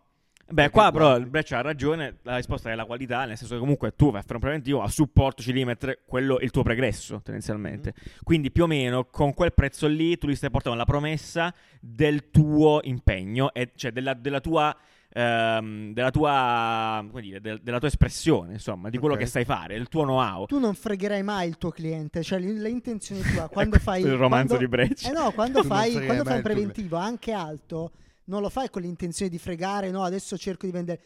Beh, 0.50 0.70
qua 0.70 0.92
però 0.92 1.16
il 1.16 1.26
Breccia 1.26 1.58
ha 1.58 1.62
ragione, 1.62 2.18
la 2.22 2.36
risposta 2.36 2.70
è 2.70 2.76
la 2.76 2.84
qualità, 2.84 3.24
nel 3.24 3.36
senso 3.36 3.54
che 3.54 3.60
comunque 3.60 3.96
tu 3.96 4.12
vai 4.12 4.20
a 4.20 4.22
fare 4.22 4.34
un 4.34 4.40
preventivo, 4.40 4.80
a 4.80 4.88
supporto 4.88 5.42
ci 5.42 5.50
devi 5.50 5.64
mettere 5.64 6.02
quello, 6.06 6.38
il 6.38 6.52
tuo 6.52 6.62
pregresso, 6.62 7.20
tendenzialmente. 7.22 7.92
Mm-hmm. 7.98 8.18
Quindi 8.22 8.52
più 8.52 8.62
o 8.62 8.66
meno 8.68 9.04
con 9.06 9.34
quel 9.34 9.52
prezzo 9.52 9.88
lì 9.88 10.16
tu 10.16 10.28
gli 10.28 10.36
stai 10.36 10.50
portando 10.50 10.78
la 10.78 10.84
promessa 10.84 11.52
del 11.80 12.30
tuo 12.30 12.78
impegno, 12.84 13.52
e, 13.52 13.72
cioè 13.74 13.90
della, 13.90 14.14
della 14.14 14.40
tua... 14.40 14.74
ehm, 15.10 15.92
della 15.92 16.10
tua 16.10 17.04
come 17.08 17.22
dire, 17.22 17.40
del- 17.40 17.60
della 17.62 17.78
tua 17.78 17.88
espressione 17.88 18.52
insomma 18.54 18.90
di 18.90 18.98
quello 18.98 19.14
Ok. 19.14 19.20
che 19.20 19.26
sai 19.26 19.44
fare 19.44 19.74
del 19.76 19.88
tuo 19.88 20.02
know-how 20.02 20.46
Tu 20.46 20.58
non 20.58 20.74
fregherai 20.74 21.22
mai 21.22 21.48
il 21.48 21.56
tuo 21.58 21.70
cliente, 21.70 22.22
cioè 22.22 22.38
l- 22.38 22.60
l'intenzione 22.60 23.22
tua 23.22 23.48
quando 23.48 23.78
fai 23.78 24.02
il 24.02 24.12
romanzo 24.16 24.56
quando- 24.56 24.58
di 24.58 24.68
Breccia 24.68 25.08
Eh 25.08 25.12
no, 25.12 25.30
quando 25.32 25.62
fai, 25.64 25.92
quando 26.04 26.24
fai 26.24 26.32
un 26.32 26.38
il 26.38 26.42
preventivo 26.44 26.96
anche 26.96 27.32
alto, 27.32 27.92
non 28.24 28.42
lo 28.42 28.50
fai 28.50 28.68
con 28.70 28.82
l'intenzione 28.82 29.30
di 29.30 29.38
fregare, 29.38 29.90
no, 29.90 30.02
adesso 30.02 30.36
cerco 30.36 30.66
di 30.66 30.72
vendere. 30.72 31.00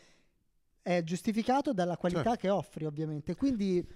È 0.82 1.00
giustificato 1.04 1.72
dalla 1.72 1.96
qualità 1.96 2.22
Certo. 2.30 2.38
che 2.40 2.48
offri, 2.50 2.84
ovviamente. 2.86 3.36
Quindi 3.36 3.86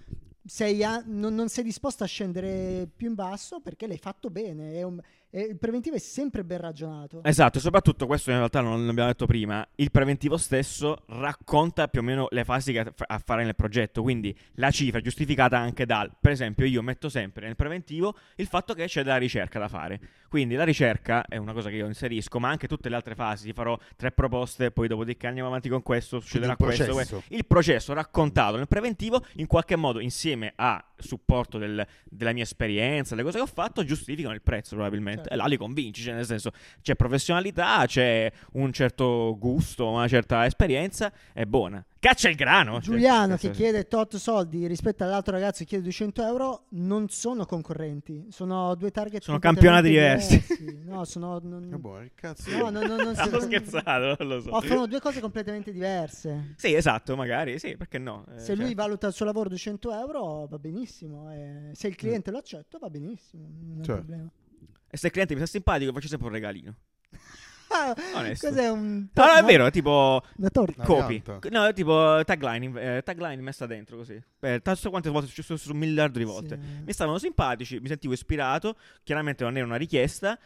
sei 0.45 0.81
a- 0.85 1.03
non, 1.05 1.35
non 1.35 1.49
sei 1.49 1.65
disposto 1.65 2.05
a 2.05 2.07
scendere 2.07 2.87
più 2.95 3.09
in 3.09 3.15
basso 3.15 3.59
perché 3.59 3.85
l'hai 3.87 3.97
fatto 3.97 4.29
bene. 4.29 4.75
È 4.75 4.83
un- 4.83 5.01
è- 5.29 5.39
il 5.39 5.57
preventivo 5.57 5.95
è 5.95 5.99
sempre 5.99 6.43
ben 6.43 6.59
ragionato. 6.59 7.23
Esatto, 7.23 7.57
e 7.57 7.61
soprattutto 7.61 8.05
questo 8.05 8.31
in 8.31 8.37
realtà 8.37 8.61
non 8.61 8.85
l'abbiamo 8.85 9.09
detto 9.09 9.25
prima, 9.25 9.67
il 9.75 9.91
preventivo 9.91 10.37
stesso 10.37 11.03
racconta 11.07 11.87
più 11.87 12.01
o 12.01 12.03
meno 12.03 12.27
le 12.31 12.43
fasi 12.43 12.71
che 12.71 12.79
a 12.79 13.17
a 13.17 13.19
fare 13.19 13.43
nel 13.43 13.55
progetto, 13.55 14.01
quindi 14.01 14.35
la 14.55 14.71
cifra 14.71 14.99
è 14.99 15.01
giustificata 15.01 15.57
anche 15.57 15.85
dal, 15.85 16.11
per 16.19 16.31
esempio 16.31 16.65
io 16.65 16.81
metto 16.81 17.09
sempre 17.09 17.45
nel 17.45 17.55
preventivo 17.55 18.15
il 18.35 18.47
fatto 18.47 18.73
che 18.73 18.85
c'è 18.85 19.03
della 19.03 19.17
ricerca 19.17 19.59
da 19.59 19.67
fare, 19.67 19.99
quindi 20.29 20.55
la 20.55 20.63
ricerca 20.63 21.25
è 21.25 21.37
una 21.37 21.53
cosa 21.53 21.69
che 21.69 21.75
io 21.77 21.87
inserisco, 21.87 22.39
ma 22.39 22.49
anche 22.49 22.67
tutte 22.67 22.89
le 22.89 22.95
altre 22.95 23.15
fasi, 23.15 23.53
farò 23.53 23.77
tre 23.95 24.11
proposte, 24.11 24.71
poi 24.71 24.87
dopodiché 24.87 25.27
andiamo 25.27 25.49
avanti 25.49 25.69
con 25.69 25.81
questo, 25.81 26.19
succederà 26.19 26.51
il 26.51 26.57
questo, 26.57 26.83
processo. 26.85 27.15
questo. 27.15 27.35
il 27.35 27.45
processo 27.45 27.93
raccontato 27.93 28.57
nel 28.57 28.67
preventivo 28.67 29.23
in 29.35 29.47
qualche 29.47 29.75
modo 29.75 29.99
insieme 29.99 30.53
a 30.55 30.83
supporto 30.97 31.57
del- 31.57 31.85
della 32.05 32.33
mia 32.33 32.43
esperienza, 32.43 33.15
le 33.15 33.23
cose 33.23 33.37
che 33.37 33.43
ho 33.43 33.47
fatto, 33.47 33.83
giustificano 33.83 34.33
il 34.33 34.41
prezzo 34.41 34.75
probabilmente. 34.75 35.21
Certo. 35.21 35.33
E 35.33 35.37
là 35.37 35.45
li 35.45 35.57
convinci, 35.57 36.01
cioè 36.01 36.13
nel 36.13 36.25
senso 36.25 36.51
c'è 36.81 36.95
professionalità, 36.95 37.85
c'è 37.85 38.31
un 38.53 38.71
certo 38.73 39.35
gusto, 39.39 39.89
una 39.89 40.07
certa 40.07 40.45
esperienza, 40.45 41.11
è 41.33 41.45
buona. 41.45 41.83
Caccia 41.99 42.29
il 42.29 42.35
grano! 42.35 42.73
cioè, 42.73 42.81
Giuliano 42.81 43.27
questo- 43.29 43.47
che 43.49 43.53
chiede 43.53 43.87
tot 43.87 44.15
soldi 44.17 44.67
rispetto 44.67 45.03
all'altro 45.03 45.33
ragazzo 45.33 45.59
che 45.59 45.65
chiede 45.65 45.83
200 45.83 46.23
euro 46.23 46.65
non 46.71 47.09
sono 47.09 47.45
concorrenti, 47.45 48.27
sono 48.29 48.75
due 48.75 48.91
target 48.91 49.23
Sono 49.23 49.39
campionati 49.39 49.89
diversi. 49.89 50.43
diversi. 50.57 50.79
No, 50.85 51.03
sono 51.05 51.39
non- 51.43 51.69
Ah, 51.73 51.77
boh, 51.77 52.03
cazzo 52.13 52.49
no, 52.55 52.69
no, 52.69 52.81
no, 52.85 52.95
non 52.97 53.15
scherzato, 53.41 54.15
non 54.23 54.27
lo 54.27 54.41
so. 54.41 54.55
offrono 54.55 54.85
due 54.85 54.99
cose 54.99 55.19
completamente 55.21 55.71
diverse. 55.71 56.53
Sì, 56.55 56.73
esatto, 56.73 57.15
magari, 57.15 57.57
sì, 57.57 57.75
perché 57.75 57.97
no? 57.97 58.25
Eh, 58.35 58.39
Se 58.39 58.55
lui 58.55 58.65
cioè, 58.67 58.75
valuta 58.75 59.07
il 59.07 59.13
suo 59.13 59.25
lavoro 59.25 59.49
200 59.49 59.91
euro 59.91 60.45
va 60.47 60.59
benissimo, 60.59 61.31
eh, 61.33 61.71
se 61.73 61.87
il 61.87 61.95
cliente 61.95 62.29
lo 62.31 62.37
accetta 62.37 62.77
va 62.77 62.89
benissimo, 62.89 63.47
non 63.59 63.79
è 63.81 63.83
Cioè. 63.83 63.95
problema. 63.95 64.29
E 64.89 64.95
se 64.97 65.07
il 65.07 65.11
cliente 65.11 65.33
mi 65.33 65.39
sta 65.41 65.49
simpatico 65.49 65.91
faccio 65.91 66.07
sempre 66.07 66.27
un 66.27 66.33
regalino. 66.33 66.75
Ah, 67.69 67.93
Onesto. 68.15 68.47
cos'è 68.47 68.69
un 68.69 69.07
No, 69.13 69.25
no, 69.25 69.33
è 69.33 69.43
vero, 69.43 69.69
tipo 69.69 70.21
Una 70.37 70.49
torta. 70.49 70.83
Copy. 70.83 71.21
No, 71.49 71.65
è 71.65 71.73
tipo 71.73 72.21
tagline, 72.25 72.97
eh, 72.97 73.03
tagline 73.03 73.41
messa 73.41 73.65
dentro 73.65 73.97
così. 73.97 74.21
Per 74.39 74.61
tanto 74.61 74.89
quante 74.89 75.09
volte 75.09 75.27
è 75.27 75.29
successo 75.29 75.57
su 75.57 75.71
un 75.71 75.77
miliardo 75.77 76.17
di 76.17 76.23
volte. 76.23 76.59
Sì. 76.61 76.83
Mi 76.85 76.93
stavano 76.93 77.17
simpatici, 77.17 77.79
mi 77.79 77.87
sentivo 77.87 78.13
ispirato. 78.13 78.77
Chiaramente 79.03 79.43
non 79.43 79.57
era 79.57 79.65
una 79.65 79.75
richiesta. 79.75 80.37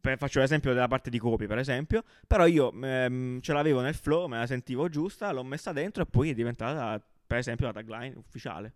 Per- 0.00 0.18
faccio 0.18 0.40
l'esempio 0.40 0.72
della 0.74 0.88
parte 0.88 1.10
di 1.10 1.18
copy, 1.18 1.46
per 1.46 1.58
esempio. 1.58 2.02
Però 2.26 2.44
io 2.46 2.72
ehm, 2.82 3.40
ce 3.40 3.52
l'avevo 3.52 3.80
nel 3.80 3.94
flow, 3.94 4.26
me 4.26 4.38
la 4.38 4.46
sentivo 4.46 4.88
giusta, 4.88 5.30
l'ho 5.32 5.44
messa 5.44 5.72
dentro 5.72 6.02
e 6.02 6.06
poi 6.06 6.30
è 6.30 6.34
diventata, 6.34 7.00
per 7.26 7.38
esempio, 7.38 7.66
la 7.66 7.72
tagline 7.72 8.14
ufficiale. 8.16 8.72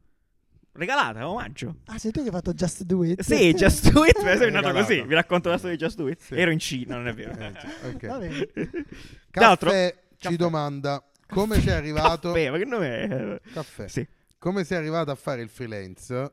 Regalata, 0.78 1.28
omaggio. 1.28 1.78
Ah, 1.86 1.98
sei 1.98 2.12
tu 2.12 2.20
che 2.20 2.26
hai 2.26 2.32
fatto 2.32 2.54
Just 2.54 2.84
Do 2.84 3.02
It? 3.02 3.20
Sì, 3.22 3.52
Just 3.52 3.90
Do 3.90 4.04
It, 4.04 4.14
per 4.14 4.28
esempio, 4.28 4.58
è 4.58 4.62
nato 4.62 4.72
così. 4.72 5.02
Vi 5.02 5.12
racconto 5.14 5.48
la 5.48 5.58
storia 5.58 5.76
di 5.76 5.82
Just 5.82 5.96
Do 5.96 6.06
It. 6.08 6.20
Sì. 6.20 6.34
Ero 6.36 6.52
in 6.52 6.60
Cina, 6.60 6.94
non 6.94 7.08
è 7.08 7.12
vero. 7.14 7.32
Eh, 7.36 7.48
ok. 7.92 8.06
Va 8.06 8.18
bene. 8.18 8.46
Tra 9.32 9.46
l'altro- 9.46 9.70
Caffè 9.70 9.98
ci 10.10 10.16
Caffè. 10.18 10.36
domanda 10.36 11.04
come 11.26 11.60
sei 11.60 11.72
arrivato 11.74 12.30
Caffè, 12.32 12.50
ma 12.50 12.58
che 12.58 12.64
nome 12.64 13.00
è? 13.00 13.40
Caffè. 13.52 13.88
Sì. 13.88 14.06
Come 14.38 14.62
sei 14.62 14.78
arrivato 14.78 15.10
a 15.10 15.16
fare 15.16 15.42
il 15.42 15.48
freelance 15.48 16.32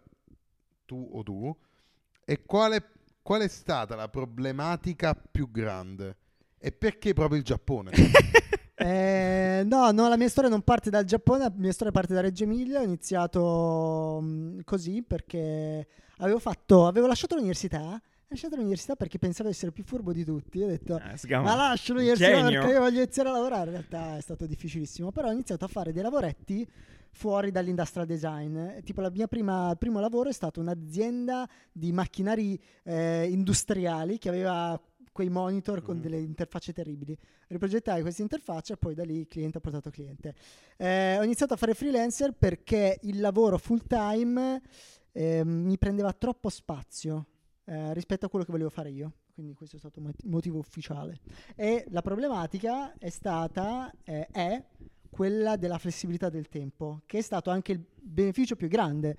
tu 0.85 1.09
o 1.13 1.23
tu 1.23 1.57
e 2.23 2.43
quale, 2.45 2.91
qual 3.23 3.41
è 3.41 3.47
stata 3.47 3.95
la 3.95 4.09
problematica 4.09 5.15
più 5.15 5.49
grande 5.49 6.17
e 6.59 6.71
perché 6.71 7.13
proprio 7.13 7.39
il 7.39 7.43
Giappone? 7.43 7.89
Eh, 8.77 9.63
no, 9.65 9.89
no, 9.91 10.09
la 10.09 10.17
mia 10.17 10.27
storia 10.27 10.49
non 10.49 10.61
parte 10.61 10.89
dal 10.89 11.05
Giappone, 11.05 11.39
la 11.43 11.53
mia 11.55 11.71
storia 11.71 11.93
parte 11.93 12.13
da 12.13 12.21
Reggio 12.21 12.43
Emilia. 12.43 12.79
Ho 12.81 12.83
iniziato 12.83 14.19
mh, 14.21 14.63
così 14.65 15.01
perché 15.01 15.87
avevo 16.17 16.39
fatto, 16.39 16.85
avevo 16.87 17.07
lasciato 17.07 17.35
l'università. 17.35 17.81
Ho 17.81 18.27
lasciato 18.27 18.55
l'università 18.55 18.95
perché 18.95 19.17
pensavo 19.17 19.47
di 19.49 19.55
essere 19.55 19.71
più 19.71 19.83
furbo 19.83 20.11
di 20.11 20.25
tutti. 20.25 20.61
Ho 20.61 20.67
detto, 20.67 20.95
Ah, 20.95 21.15
ma 21.41 21.55
lascio 21.55 21.93
l'università 21.93 22.31
Genio. 22.31 22.59
perché 22.61 22.73
io 22.73 22.79
voglio 22.81 23.01
iniziare 23.01 23.29
a 23.29 23.31
lavorare. 23.31 23.65
In 23.65 23.71
realtà 23.71 24.17
è 24.17 24.21
stato 24.21 24.45
difficilissimo, 24.45 25.11
però 25.11 25.29
ho 25.29 25.31
iniziato 25.31 25.63
a 25.63 25.67
fare 25.69 25.93
dei 25.93 26.03
lavoretti 26.03 26.67
fuori 27.11 27.51
dall'industrial 27.51 28.05
design. 28.05 28.79
Tipo 28.83 28.99
la 28.99 29.09
mia 29.09 29.27
prima, 29.27 29.69
il 29.71 29.77
primo 29.77 30.01
lavoro 30.01 30.27
è 30.29 30.33
stato 30.33 30.59
un'azienda 30.59 31.47
di 31.71 31.93
macchinari 31.93 32.59
eh, 32.83 33.27
industriali 33.29 34.17
che 34.17 34.27
aveva 34.27 34.77
quei 35.15 35.29
monitor 35.29 35.81
con 35.81 35.95
Mhm. 35.95 36.01
delle 36.01 36.19
interfacce 36.19 36.73
terribili. 36.73 37.17
Riprogettai 37.47 38.01
questa 38.01 38.21
interfaccia 38.21 38.73
e 38.73 38.77
poi 38.77 38.93
da 38.93 39.05
lì 39.05 39.25
cliente 39.27 39.59
ha 39.59 39.61
portato 39.61 39.89
cliente. 39.89 40.35
Eh, 40.75 41.17
ho 41.17 41.23
iniziato 41.23 41.53
a 41.53 41.57
fare 41.57 41.73
freelancer 41.73 42.33
perché 42.33 42.99
il 43.03 43.21
lavoro 43.21 43.57
full 43.57 43.81
time 43.87 44.61
eh, 45.13 45.45
mi 45.45 45.77
prendeva 45.77 46.11
troppo 46.11 46.49
spazio 46.49 47.27
eh, 47.63 47.93
rispetto 47.93 48.25
a 48.25 48.29
quello 48.29 48.43
che 48.43 48.51
volevo 48.51 48.69
fare 48.69 48.89
io. 48.91 49.13
Quindi 49.33 49.53
questo 49.53 49.77
è 49.77 49.79
stato 49.79 50.01
mot- 50.01 50.21
motivo 50.25 50.57
ufficiale. 50.57 51.21
E 51.55 51.85
la 51.91 52.01
problematica 52.01 52.93
è 52.97 53.09
stata, 53.09 53.89
eh, 54.03 54.27
è 54.27 54.61
quella 55.09 55.55
della 55.55 55.77
flessibilità 55.77 56.27
del 56.27 56.49
tempo, 56.49 57.03
che 57.05 57.19
è 57.19 57.21
stato 57.21 57.49
anche 57.51 57.71
il 57.71 57.81
beneficio 58.01 58.57
più 58.57 58.67
grande. 58.67 59.17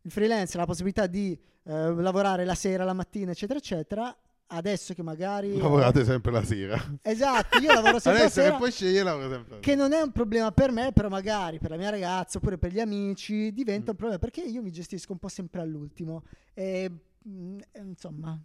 Il 0.00 0.10
freelance 0.10 0.56
la 0.56 0.64
possibilità 0.64 1.06
di 1.06 1.38
eh, 1.66 1.94
lavorare 1.94 2.46
la 2.46 2.54
sera, 2.54 2.84
la 2.84 2.94
mattina, 2.94 3.32
eccetera, 3.32 3.58
eccetera. 3.58 4.16
Adesso 4.46 4.94
che 4.94 5.02
magari... 5.02 5.56
Lavorate 5.58 6.04
sempre 6.04 6.30
la 6.32 6.44
sera. 6.44 6.80
Esatto, 7.02 7.58
io 7.58 7.72
lavoro 7.72 7.98
sempre 7.98 8.12
la 8.22 8.26
Adesso 8.26 8.40
che 8.40 8.46
sera. 8.46 8.56
puoi 8.56 8.70
scegliere 8.70 9.04
lavoro 9.04 9.30
sempre 9.30 9.54
la 9.54 9.60
Che 9.60 9.74
non 9.74 9.92
è 9.92 10.00
un 10.00 10.12
problema 10.12 10.52
per 10.52 10.70
me, 10.70 10.92
però 10.92 11.08
magari 11.08 11.58
per 11.58 11.70
la 11.70 11.76
mia 11.76 11.90
ragazza 11.90 12.38
oppure 12.38 12.58
per 12.58 12.72
gli 12.72 12.80
amici 12.80 13.52
diventa 13.52 13.86
Mm. 13.86 13.90
un 13.90 13.96
problema 13.96 14.18
perché 14.18 14.42
io 14.42 14.62
mi 14.62 14.70
gestisco 14.70 15.12
un 15.12 15.18
po' 15.18 15.28
sempre 15.28 15.60
all'ultimo. 15.60 16.22
E 16.52 16.90
mm, 17.28 17.58
insomma, 17.78 18.38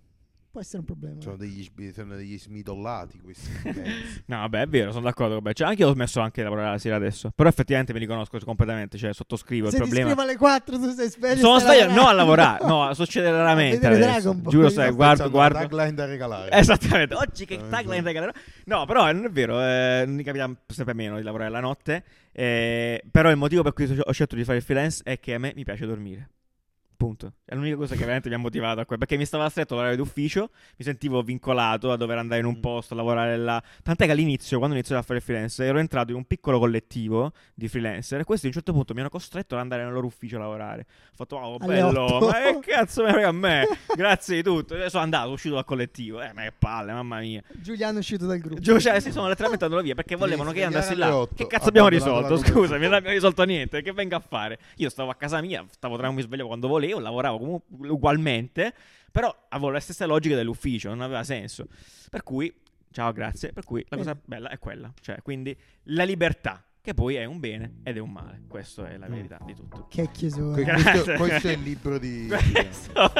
può 0.60 0.62
essere 0.62 0.80
un 0.80 0.86
problema. 0.86 1.22
Sono 1.22 1.38
degli, 1.38 1.64
sbi- 1.64 1.94
sono 1.94 2.16
degli 2.16 2.38
smidollati 2.38 3.20
questi. 3.22 3.50
No, 4.30 4.38
vabbè, 4.42 4.62
è 4.62 4.68
vero, 4.68 4.92
sono 4.92 5.06
d'accordo. 5.06 5.36
Vabbè. 5.36 5.54
Cioè, 5.54 5.68
anche 5.68 5.82
io 5.82 5.88
ho 5.90 5.94
smesso 5.94 6.20
anche 6.20 6.42
di 6.42 6.44
lavorare 6.44 6.72
la 6.72 6.78
sera 6.78 6.98
adesso. 6.98 7.32
Però 7.34 7.48
effettivamente 7.50 7.94
mi 7.94 8.00
riconosco 8.00 8.38
completamente, 8.44 8.98
cioè 8.98 9.14
sottoscrivo 9.14 9.70
Se 9.70 9.78
il 9.78 9.82
ti 9.84 9.88
problema. 9.88 10.10
scrivo 10.10 10.22
alle 10.28 10.38
4 10.38 10.78
tu 10.78 10.92
sei 10.94 11.10
sveglio. 11.10 11.38
Sono 11.40 11.60
stai 11.60 11.78
sveglio, 11.80 11.94
no 12.02 12.08
a 12.08 12.12
lavorare, 12.12 12.66
no, 12.66 12.94
succede 12.94 13.32
raramente. 13.32 13.80
Dragon 13.90 14.42
Ball. 14.42 14.52
Giuro, 14.52 14.70
sai, 14.70 14.92
guardo, 14.92 15.30
guardo. 15.30 15.58
tagline 15.60 15.94
da 15.94 16.06
regalare. 16.06 16.52
Esattamente, 16.58 17.16
oggi 17.16 17.46
che 17.46 17.56
Eh, 17.56 17.70
tagline 17.70 17.98
sì. 18.00 18.04
regalerò. 18.04 18.32
No, 18.66 18.86
però 18.86 19.10
eh, 19.10 19.14
non 19.14 19.26
è 19.26 19.30
vero, 19.30 19.60
eh, 19.62 20.04
mi 20.08 20.24
capita 20.24 20.50
sempre 20.68 20.94
meno 20.94 21.16
di 21.18 21.24
lavorare 21.24 21.50
la 21.50 21.60
notte. 21.62 22.04
eh, 22.32 23.04
però 23.10 23.30
il 23.32 23.38
motivo 23.38 23.64
per 23.64 23.74
cui 23.74 23.86
ho 24.04 24.12
scelto 24.12 24.36
di 24.36 24.44
fare 24.44 24.58
il 24.58 24.64
freelance 24.64 25.02
è 25.04 25.20
che 25.20 25.34
a 25.34 25.40
me 25.40 25.54
mi 25.56 25.64
piace 25.64 25.86
dormire. 25.86 26.30
Punto. 27.00 27.32
È 27.46 27.56
l'unica 27.56 27.78
cosa 27.78 27.94
che 27.94 28.02
veramente 28.02 28.28
mi 28.28 28.36
ha 28.36 28.40
motivato 28.40 28.82
a 28.82 28.86
quello. 28.86 29.00
Perché 29.00 29.16
mi 29.16 29.24
stava 29.26 29.48
stretto 29.48 29.74
l'orario 29.76 29.96
d'ufficio, 29.96 30.50
mi 30.76 30.84
sentivo 30.84 31.22
vincolato 31.22 31.94
a 31.94 31.96
dover 31.96 32.18
andare 32.18 32.42
in 32.42 32.46
un 32.46 32.56
Mm. 32.58 32.60
posto, 32.60 32.94
a 32.94 32.98
lavorare 32.98 33.38
là. 33.38 33.64
Tant'è 33.82 34.04
che 34.06 34.12
all'inizio, 34.12 34.58
quando 34.58 34.76
ho 34.76 34.78
iniziato 34.80 35.02
a 35.02 35.06
fare 35.06 35.22
freelance, 35.22 35.64
ero 35.64 35.80
entrato 35.80 36.12
in 36.12 36.18
un 36.18 36.26
piccolo 36.26 36.60
collettivo 36.60 37.32
di 37.54 37.70
freelancer. 37.70 38.20
E 38.20 38.24
questi 38.26 38.48
a 38.48 38.50
un 38.50 38.56
certo 38.56 38.74
punto 38.74 38.94
mi 38.94 39.00
hanno 39.00 39.08
costretto 39.08 39.56
ad 39.56 39.62
andare 39.62 39.86
nel 39.86 39.94
loro 39.94 40.08
ufficio 40.08 40.36
a 40.36 40.40
lavorare. 40.40 40.82
Ho 41.12 41.16
fatto, 41.16 41.38
wow, 41.38 41.58
Alle 41.62 41.74
bello, 41.74 42.20
ma 42.20 42.34
che 42.34 42.60
cazzo 42.70 43.02
ne 43.06 43.12
frega 43.14 43.28
a 43.30 43.32
me? 43.32 43.66
Grazie 43.96 44.36
di 44.36 44.44
tutto. 44.44 44.76
E 44.76 44.90
sono 44.90 45.04
andato, 45.04 45.30
uscito 45.32 45.56
dal 45.56 45.64
collettivo. 45.64 46.22
Eh, 46.22 46.34
ma 46.34 46.42
che 46.42 46.52
palle, 46.60 46.92
mamma 46.92 47.20
mia. 47.20 47.42
Giuliano 47.54 47.96
è 47.96 48.00
uscito 48.00 48.26
dal 48.26 48.40
gruppo. 48.40 48.60
Giù, 48.60 48.78
cioè, 48.78 49.00
si 49.00 49.14
sono 49.14 49.30
letteralmente 49.30 49.64
andato 49.64 49.82
via 49.84 49.96
perché 49.96 50.18
volevano 50.18 50.52
che 50.52 50.60
io 50.60 50.66
andassi 50.66 50.96
là. 50.96 51.26
Che 51.34 51.48
cazzo 51.48 51.70
abbiamo 51.70 51.88
risolto? 51.88 52.36
Scusami, 52.36 52.84
non 52.84 52.94
abbiamo 52.96 53.16
risolto 53.16 53.44
niente. 53.44 53.82
Che 53.82 53.94
venga 53.94 54.18
a 54.18 54.20
fare? 54.20 54.60
Io 54.76 54.90
stavo 54.90 55.12
a 55.12 55.16
casa 55.16 55.40
mia, 55.40 55.66
stavo 55.70 55.96
tra 55.96 56.08
mi 56.12 56.22
svegliavo 56.22 56.48
quando 56.50 56.68
volevo, 56.68 56.88
lavoravo 56.98 57.38
comunque 57.38 57.90
ugualmente. 57.90 58.74
Però 59.12 59.48
avevo 59.50 59.72
le 59.72 59.80
stesse 59.80 60.06
logiche 60.06 60.36
dell'ufficio, 60.36 60.90
non 60.90 61.02
aveva 61.02 61.24
senso. 61.24 61.68
Per 62.10 62.24
cui, 62.24 62.54
ciao, 62.92 63.12
grazie. 63.12 63.54
Per 63.54 63.64
cui 63.64 63.86
la 63.90 63.98
cosa 63.98 64.20
bella 64.24 64.50
è 64.50 64.58
quella. 64.58 64.92
Cioè, 65.02 65.22
quindi 65.22 65.56
la 65.84 66.04
libertà, 66.04 66.64
che 66.90 66.96
poi 66.96 67.16
è 67.16 67.26
un 67.26 67.40
bene 67.40 67.76
ed 67.84 67.98
è 67.98 68.00
un 68.00 68.12
male. 68.12 68.42
Questa 68.48 68.90
è 68.90 68.98
la 68.98 69.08
verità 69.08 69.38
di 69.46 69.54
tutto. 69.54 69.86
Che 69.90 70.10
chiusura. 70.12 70.64
Questo, 70.74 71.14
questo 71.14 71.48
è 71.48 71.52
il 71.52 71.62
libro 71.62 71.98
di... 72.00 72.28
Questo- 72.52 73.12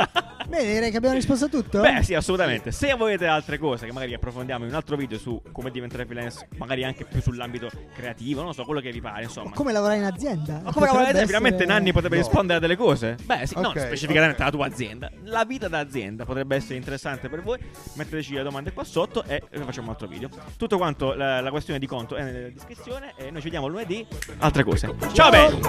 Bene, 0.50 0.74
direi 0.74 0.90
che 0.90 0.98
abbiamo 0.98 1.14
risposto 1.14 1.46
a 1.46 1.48
tutto. 1.48 1.80
Beh, 1.82 2.02
sì, 2.02 2.16
assolutamente. 2.16 2.72
Se 2.72 2.92
volete 2.96 3.28
altre 3.28 3.60
cose 3.60 3.86
che 3.86 3.92
magari 3.92 4.16
approfondiamo 4.16 4.64
in 4.64 4.72
un 4.72 4.76
altro 4.76 4.96
video 4.96 5.20
su 5.20 5.40
come 5.52 5.70
diventare 5.70 6.06
freelance, 6.08 6.48
magari 6.58 6.84
anche 6.84 7.06
più 7.06 7.22
sull'ambito 7.22 7.70
creativo, 7.94 8.42
non 8.42 8.56
so, 8.56 8.64
quello 8.64 8.80
che 8.80 8.92
vi 8.92 9.00
pare, 9.00 9.24
insomma. 9.24 9.50
O 9.52 9.54
come 9.54 9.72
lavorare 9.72 10.00
in 10.00 10.06
azienda. 10.06 10.62
Ma 10.64 10.72
come 10.72 10.88
lavorare 10.88 11.12
Potrebbe 11.12 11.26
finalmente 11.28 11.58
essere- 11.64 11.72
Nanni 11.78 11.92
potrebbe 11.92 12.16
No. 12.16 12.22
rispondere 12.24 12.58
a 12.58 12.62
delle 12.62 12.76
cose? 12.76 13.16
Beh, 13.24 13.46
sì, 13.46 13.54
non 13.56 13.66
Ok, 13.66 13.80
specificamente 13.80 14.38
ok. 14.38 14.40
la 14.40 14.50
tua 14.50 14.66
azienda. 14.66 15.12
La 15.26 15.46
vita 15.46 15.68
d'azienda 15.68 16.26
potrebbe 16.26 16.56
essere 16.56 16.76
interessante 16.78 17.30
per 17.30 17.44
voi. 17.44 17.60
Metteteci 17.94 18.34
le 18.34 18.42
domande 18.42 18.74
qua 18.74 18.84
sotto 18.84 19.24
e 19.26 19.44
facciamo 19.52 19.88
un 19.88 19.94
altro 19.94 20.08
video. 20.08 20.30
Tutto 20.58 20.78
quanto 20.78 21.14
la, 21.14 21.42
la 21.42 21.52
questione 21.52 21.78
di 21.78 21.86
conto 21.86 22.16
è 22.16 22.24
nella 22.24 22.50
descrizione 22.50 23.14
e 23.18 23.26
noi 23.30 23.38
ci 23.38 23.44
vediamo 23.44 23.59
lunedì. 23.68 24.06
Altre 24.40 24.64
cose. 24.64 24.94
Ciao 25.14 25.30
belli! 25.30 25.60